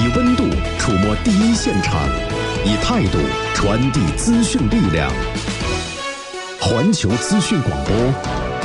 [0.00, 0.42] 以温度
[0.80, 2.08] 触摸第一现场，
[2.64, 3.18] 以态度
[3.54, 5.10] 传递资讯力量。
[6.60, 7.94] 环球资讯广播，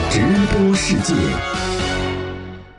[0.10, 0.20] 直
[0.52, 1.14] 播世界。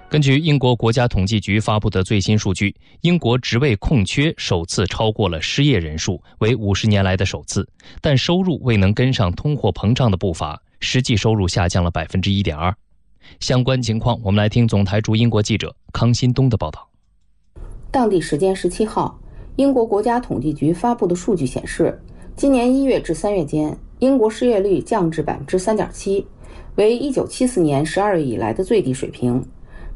[0.09, 7.69] 根据英国国家统计局发布的最新数据，英国职位空缺首次超过了失业人数，为五十年来的首次。
[8.01, 12.75] 但收入未能跟上通货膨胀的步伐，实际收入下降了百分之一点二。
[13.41, 16.89] 相关情况，我们来听总台驻英国记者康新东的报道。
[17.91, 19.19] 当地时间十七号，
[19.57, 21.96] 英国国家统计局发布的数据显示，
[22.34, 26.26] 今年一月至三月间，英国失业率降至百分之三点七，
[26.74, 29.40] 为一九七四年十二月以来的最低水平。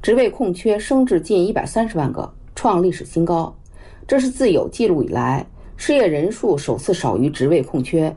[0.01, 3.53] 职位空缺升至近一百三十万个，创历史新高。
[4.07, 5.45] 这是自有记录以来
[5.77, 8.15] 失业人数首次少于职位空缺。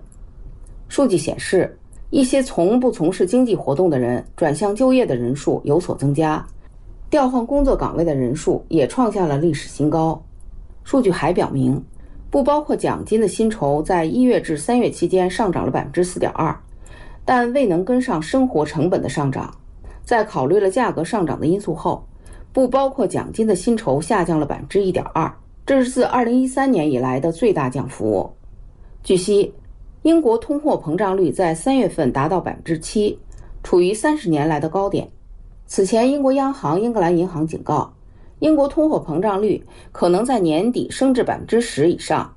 [0.89, 1.75] 数据显示，
[2.11, 6.45] 一些从不从事经济活动的人转向就业的人数有所增加，
[7.09, 10.23] 调换工作岗位的人数也创下了历史新高。
[10.83, 11.83] 数据还表明，
[12.29, 16.57] 不包括奖金的薪酬在一月至三月期间上涨了百分之四点二，
[17.23, 19.53] 但未能跟上生活成本的上涨。
[20.03, 22.05] 在考虑了价格上涨的因素后，
[22.51, 25.31] 不包括奖金的薪酬下降了百分之一点二，
[25.65, 28.33] 这是自二零一三年以来的最大降幅。
[29.03, 29.53] 据悉，
[30.01, 33.19] 英国通货膨胀率在三月份达到百分之七，
[33.63, 35.07] 处于三十年来的高点。
[35.67, 37.93] 此前，英国央行英格兰银行警告，
[38.41, 42.35] 英国通货膨胀率可能在年底升至百分之十以上。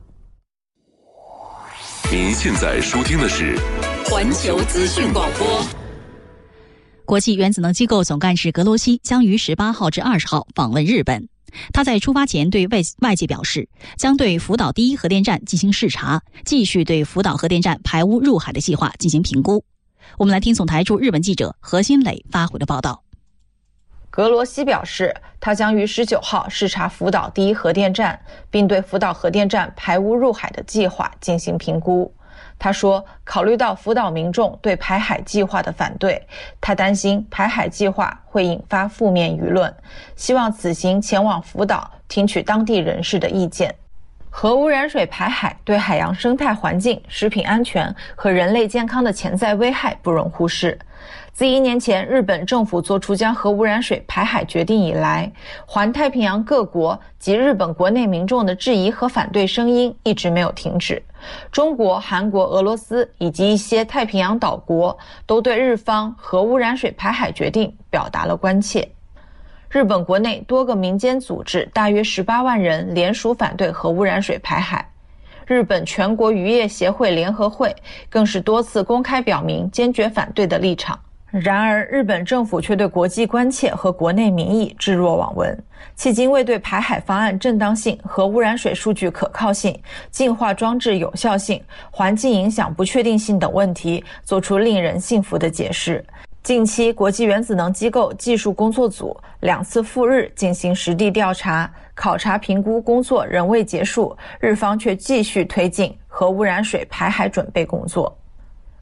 [2.13, 3.59] 您现在收听的是
[4.05, 5.65] 环球资讯广播。
[7.07, 11.27] 国际原子能机构总干事格罗西将于十八号至二十号访问日本。
[11.73, 19.65] 他在出发前对外外界表示，将对福岛第一核电站进行视察，继续对福岛核电站排污入海的计划进行评估。
[20.19, 23.03] 我们来听总台驻日本记者何新磊发回的报道。
[24.15, 28.17] 格罗西表示，他将于十九号视察福岛第一核电站，
[28.49, 32.15] 并对福岛核电站排污入海的计划进行评估。
[32.57, 36.25] 他说：“考虑到福岛民众对排海计划的反对，
[36.61, 39.75] 他担心排海计划会引发负面舆论，
[40.15, 43.75] 希望此行前往福岛听取当地人士的意见。
[44.31, 50.79] 核污染水排海对海洋生态环境、食品安全和人类健康的潜在危害不容忽视。”
[51.35, 55.33] 自一年前日本政府做出将核污染水排海决定以来，
[55.67, 61.03] 环太平洋各国及日本国内民众的质疑和反对声音一直没有停止。
[61.51, 68.89] 中国、韩国、俄罗斯以及一些太平洋岛国都对日方核污染水排海决定表达了关切。
[69.69, 74.89] 日本国内多个民间组织，大约十八万人联署反对核污染水排海。
[75.47, 77.75] 日本全国渔业协会联合会
[78.09, 80.97] 更是多次公开表明坚决反对的立场。
[81.43, 85.65] 然而，日本政府却对国际关切和国内民意置若罔闻，
[85.99, 89.77] 迄今未对排海方案正当性、核污染水数据可靠性、
[90.13, 91.61] 净化装置有效性、
[91.91, 96.05] 环境影响不确定性等问题做出令人信服的解释。
[96.45, 108.17] 近期，国际原子能机构技术工作组两次赴日进行实地调查、考察、评估工作仍未结束，日方却继续推进核污染水排海准备工作。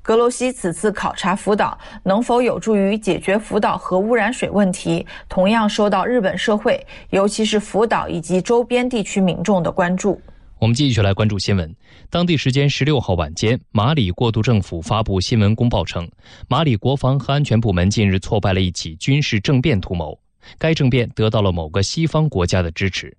[0.03, 10.21] 格罗西此次考察福岛能否有助于解决福岛核污染水问题，同样受到日本社会，尤其是福岛以及周边地区民众的关注。
[10.59, 11.73] 我们继续来关注新闻。
[12.11, 16.09] 当地时间十六号晚间，马里过渡政府发布新闻公报称，
[16.49, 20.19] 马里国防和安全部门近日挫败了一起军事政变图谋，
[20.59, 23.17] 该政变得到了某个西方国家的支持。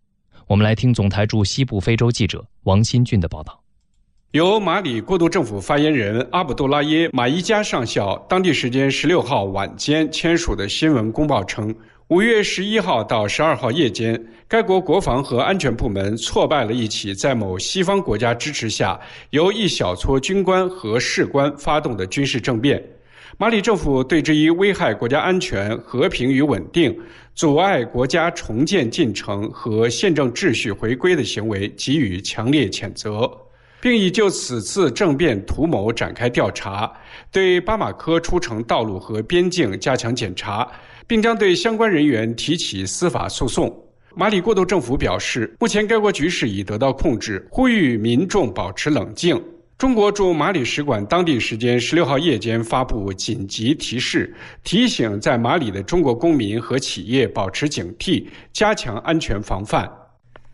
[0.48, 3.63] 我们来听总台驻西部非洲记者王新俊的报道。
[4.34, 11.72] 由马里过渡政府发言人阿卜杜拉耶·马伊加上校当地时间十六号晚间签署的新闻公报称，
[12.08, 22.84] 五月十一号到十二号夜间，该国国防和安全部门挫败了一起在某西方国家支持下由一小撮军官和士官发动的军事政变。
[23.38, 27.00] 马里政府对这一危害国家安全、和平与稳定、
[27.36, 33.30] 阻碍国家重建进程和宪政秩序回归的行为给予强烈谴责。
[33.84, 36.90] 并已就此次政变图谋展开调查，
[37.30, 40.66] 对巴马科出城道路和边境加强检查，
[41.06, 43.70] 并将对相关人员提起司法诉讼。
[44.16, 49.44] 马里过渡政府表示，目前该国局势已得到控制，呼吁民众保持冷静。
[49.78, 59.92] 中国驻马里使馆当地时间十六号夜间发布紧急提示，提醒在马里的中国公民和企业保持警惕，加强安全防范。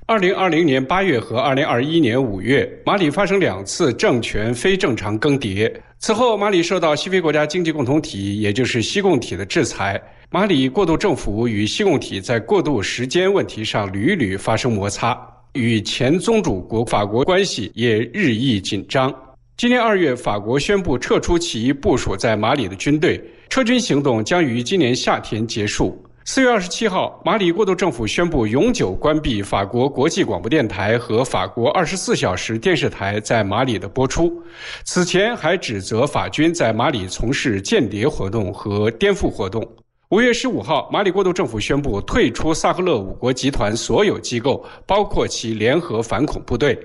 [0.10, 5.72] 二零二零年八月和二零二一年五月，马里发生两次政权非正常更迭。
[6.00, 10.02] 此后，马里受到西非国家经济共同体，也就是西共体的制裁。
[10.32, 15.16] 马里过渡政府与西共体在过渡时间问题上屡屡发生摩擦，
[15.54, 19.14] 与前宗主国法国关系也日益紧张。
[19.58, 26.04] 今年二月，法国宣布撤出其部署在马里的军队，撤军行动将于今年夏天结束。
[26.32, 34.40] 四月二十七号，马里过渡政府宣布永久关闭法国国际广播电台和法国二十四小时电视台在马里的播出。
[34.84, 39.68] 此前还指责法军在马里从事间谍活动和颠覆活动。
[40.10, 46.78] 五月十五号，马里过渡政府宣布退出萨赫勒五国集团所有机构，包括其联合反恐部队。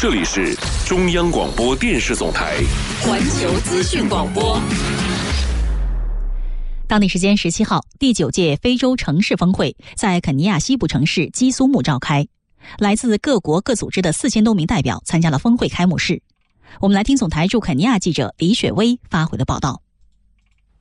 [0.00, 0.54] 这里是
[0.86, 2.58] 中央广播电视总台
[3.00, 4.56] 环球资讯广播。
[6.88, 12.24] 当地时间十七号，第九届非洲城市峰会在肯尼亚西部城市基苏木召开。
[12.78, 16.22] 来自各国各组织的四千多名代表参加了峰会开幕式。
[16.80, 19.82] 我们来听总台驻肯尼亚记者李雪薇发回的报道。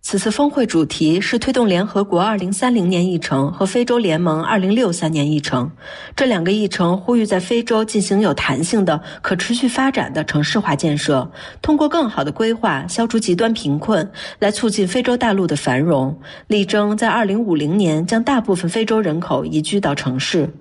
[0.07, 5.71] 此次峰会主题是推动联合国2030年议程和非洲联盟2063年议程。
[6.15, 20.53] 这两个议程呼吁在非洲进行有弹性的、可持续发展的城市化建设，通过更好的规划消除极端贫困，来促进非洲大陆的繁荣，力争在2050年将大部分非洲人口移居到城市。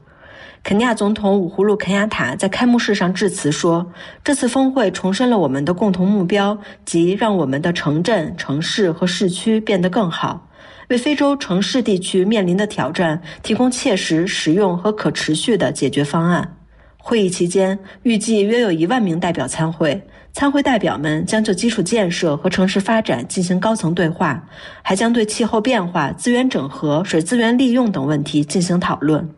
[0.65, 3.87] 肯尼亚总统乌呼鲁肯亚塔在开幕式上致辞说
[4.25, 10.49] ：“这次峰会重申了我们的共同目标，即让我们的城镇、城市和市区变得更好，
[10.89, 16.57] 为非洲城市地区面临的挑战提供切实、实用和可持续的解决方案。”
[16.97, 20.01] 会议期间，预计约有一万名代表参会，
[20.33, 24.43] 参会代表们将就基础建设和城市发展进行高层对话，
[24.81, 29.29] 还将对气候变化、资源整合、水资源利用等问题进行讨论。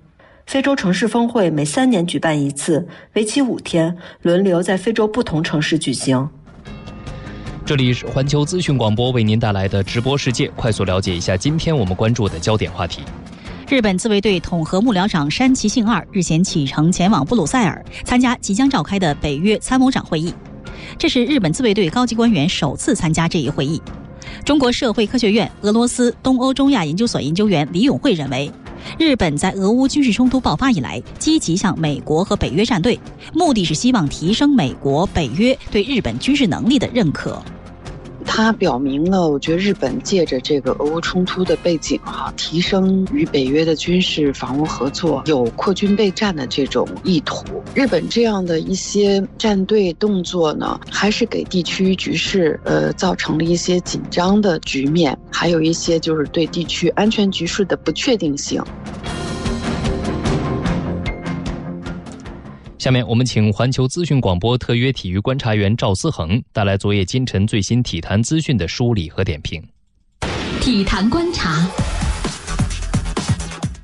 [0.46, 6.28] 非洲城市峰会每三年举办一次，为期五天，轮流在非洲不同城市举行。
[7.64, 13.02] 这里是环球资讯广播为您带来的直播世界，快速了解一下今天我们关注的焦点话题。
[13.68, 20.32] 日本自卫队统合幕僚长山崎幸二日前启程前往布鲁塞尔参加即将召开的北约参谋长会议，
[20.96, 23.82] 这是日本自卫队高级官员首次参加这一会议。
[24.44, 28.48] 中国社会科学院俄罗斯东欧中亚研究所研究员李永慧认为。
[28.98, 32.98] 日本在俄乌军事冲突爆发以来，积极向美国和北约站队，
[33.32, 37.42] 目的是希望提升美国、北约对日本军事能力的认可。
[38.26, 47.44] 它表明了，我觉得日本借着这个俄乌冲突的背景，哈，提升与北约的军事防务合作，有扩军备战的这种意图。
[47.74, 58.62] 日本这样的一些战队动作呢，还是给地区局势呃造成了一些紧张的局面，还有一些就是对地区安全局势的不确定性。
[62.86, 69.60] 下面我们请环球资讯广播特约体育观察员赵思恒带来昨夜今晨最新体坛资讯的梳理和点评。
[70.60, 71.66] 体坛观察，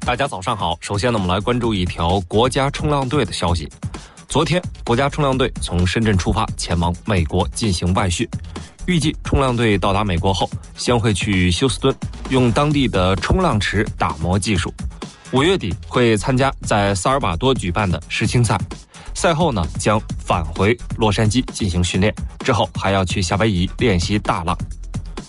[0.06, 0.78] 大家早上好。
[0.80, 3.68] 首先呢，我们来关注一条国家冲浪队的消息。
[4.28, 8.24] 昨天，国家冲浪队从深圳出发，前往美国进行外训。
[8.86, 11.92] 预计冲浪队到达美国后，将会去休斯敦，
[12.30, 14.72] 用当地的冲浪池打磨技术。
[15.32, 18.56] 五月底会参加在萨尔瓦多举办的世青赛。
[19.14, 22.12] 赛后呢，将返回洛杉矶进行训练，
[22.44, 24.56] 之后还要去夏威夷练习大浪。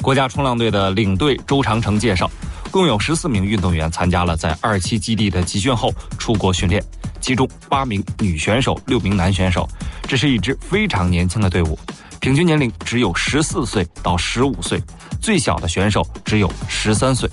[0.01, 2.30] 国家冲浪队的领队周长成介绍，
[2.72, 6.84] 共有十四名运动员参加了在二期基地的集训后出国训练，
[7.22, 9.68] 其中八名女选手，六名男选手。
[10.03, 11.77] 这是一支非常年轻的队伍，
[12.19, 14.81] 平均年龄只有十四岁到十五岁，
[15.22, 17.30] 最小的选手只有十三岁。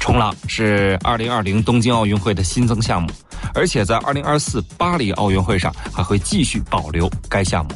[0.00, 3.08] 冲浪是二零二零东京奥运会的新增项目。
[3.54, 7.70] 而且在二零二四巴黎奥运会上还会继续保留该项目。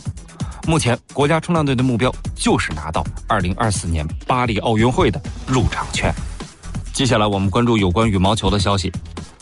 [0.67, 6.13] 目前，国家冲浪队的目标就是拿到二零二四年巴黎奥运会的入场券。
[6.93, 8.91] 接下来，我们关注有关羽毛球的消息。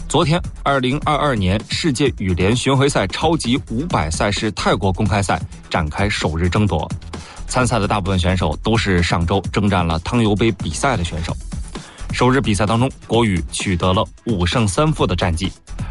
[0.08, 5.40] 昨天，二零二二年世界羽联巡回赛超级五百赛事泰国公开赛
[5.70, 6.90] 展开首日争夺。
[7.46, 11.36] 参赛的大部分选手都是上周征战了汤尤杯比赛的选手。
[12.12, 15.50] 首日比赛当中，国羽取得了五胜三负的战绩。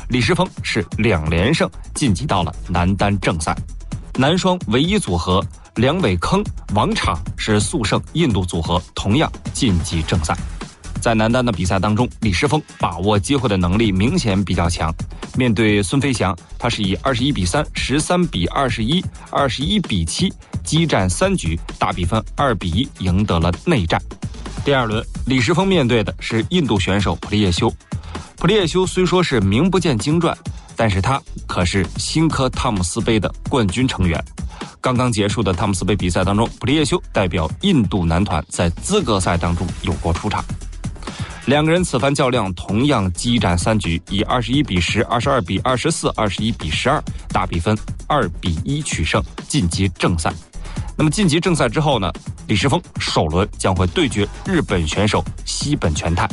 [0.10, 3.58] 李诗峰是两连胜晋级到了男单正赛，
[4.16, 5.44] 男双唯一组合
[5.76, 6.46] 梁伟铿、
[6.76, 10.38] 王昶是速胜印度组合，同样晋级正赛。
[11.02, 14.94] 在男单的比赛当中，李诗峰把握机会的能力明显比较强。
[15.36, 20.32] 面对孙飞翔，他是以二十一比三、十三比二十一、二十一比七
[20.64, 24.00] 激战三局，大比分二比一赢得了内战。
[24.64, 27.74] 第二轮，李世峰面对的是印度选手普利叶修。
[28.38, 30.38] 普利叶修虽说是名不见经传，
[30.76, 34.24] 但是他可是新科汤姆斯杯的冠军成员。
[34.80, 40.46] 刚刚结束的汤姆斯杯比赛当中，普利叶修代表印度男团在资格赛当中有过出场。
[41.46, 47.76] 两个人此番较量同样激战三局，以二十一比十、二十二比二十四、二十一比十二大比分
[48.08, 50.32] 二比一取胜，晋级正赛。
[51.02, 52.14] 那么晋级正赛之后呢？
[52.46, 56.30] 李世峰首轮将会对决日本选手西本全太。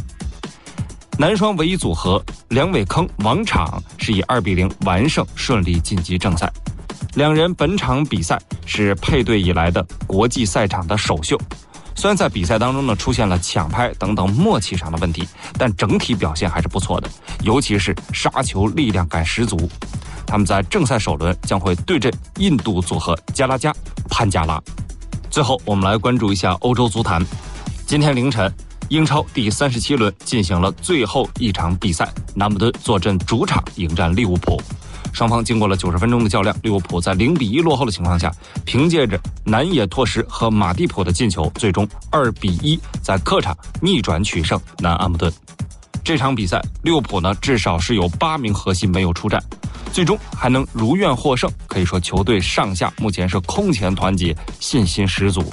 [1.18, 3.66] 男双唯一组合梁伟铿、王昶
[3.96, 6.52] 是以二比零完胜，顺利晋级正赛。
[7.14, 11.40] 两人本场比赛是配对以来的国际赛场的首秀。
[11.98, 15.26] 虽然在比赛当中呢出现了抢拍等等默契上的问题，
[15.58, 17.10] 但整体表现还是不错的，
[17.42, 19.68] 尤其是杀球力量感十足。
[20.24, 23.74] 他们在正赛首轮将会对阵印度组合加拉加、
[24.08, 24.62] 潘加拉。
[25.28, 27.20] 最后，我们来关注一下欧洲足坛。
[27.84, 28.48] 今天凌晨。
[28.90, 34.58] 英超第三十七轮进行了最后一场比赛，南普顿坐镇主场迎战利物浦。
[35.12, 38.32] 双方经过了九十分钟的较量，利物浦在零比一落后的情况下，
[38.64, 45.32] 凭借着南野拓实和马蒂普的进球，最终二比一在客场逆转取胜南安普顿。
[46.04, 49.42] 这场比赛，利物浦呢至少是有八名核心没有出战，
[49.92, 55.44] 最终还能如愿获胜，可以说球队上下目前是空前团结，信心十足。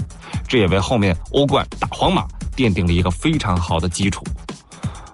[0.47, 2.25] 这也为后面欧冠打皇马
[2.55, 4.23] 奠定了一个非常好的基础。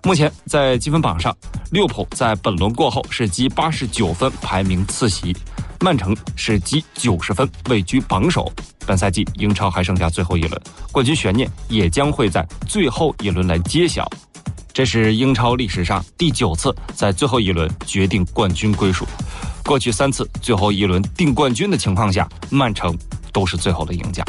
[0.03, 1.36] 目前在积分榜上，
[1.69, 5.32] 利物浦在本轮过后是积八十九分，排名次席；
[5.80, 8.52] 曼城是积九十分，位居榜首。
[8.88, 10.60] 本赛季英超还剩下最后一轮，
[10.91, 14.10] 冠军悬念也将会在最后一轮来揭晓。
[14.73, 19.06] 这是英超历史上第九次在最后一轮决定冠军归属。
[19.64, 22.98] 过去三次最后一轮定冠军的情况下，曼城
[23.32, 24.26] 都是最后的赢家。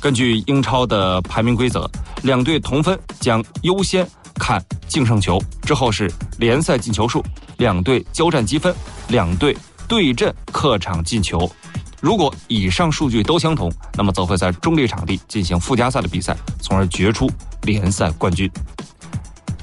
[0.00, 1.88] 根据英超的排名规则，
[2.24, 4.04] 两队同分将优先。
[4.34, 7.24] 看净胜球之后是联赛进球数，
[7.58, 8.74] 两队交战积分，
[9.08, 9.56] 两队
[9.88, 11.50] 对阵客场进球。
[12.00, 17.30] 如果以上数据都相同，那么则会在中立场地进行附加赛的比赛，从而决出
[17.62, 18.50] 联赛冠军。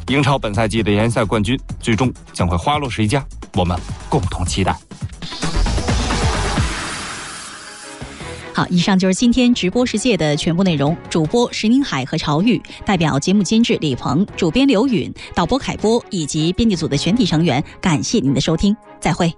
[0.07, 3.23] 英超本赛季的联赛冠军最终将会花落谁家？
[3.53, 3.79] 我们
[4.09, 4.75] 共同期待。
[8.53, 10.95] 好，以上就是今天直播世界的全部内容。
[11.09, 19.33] 主播石宁海和朝玉，代表节目监制李鹏，主编刘允，导播凯波以及编辑组的全体成员，感谢您的收听，再会。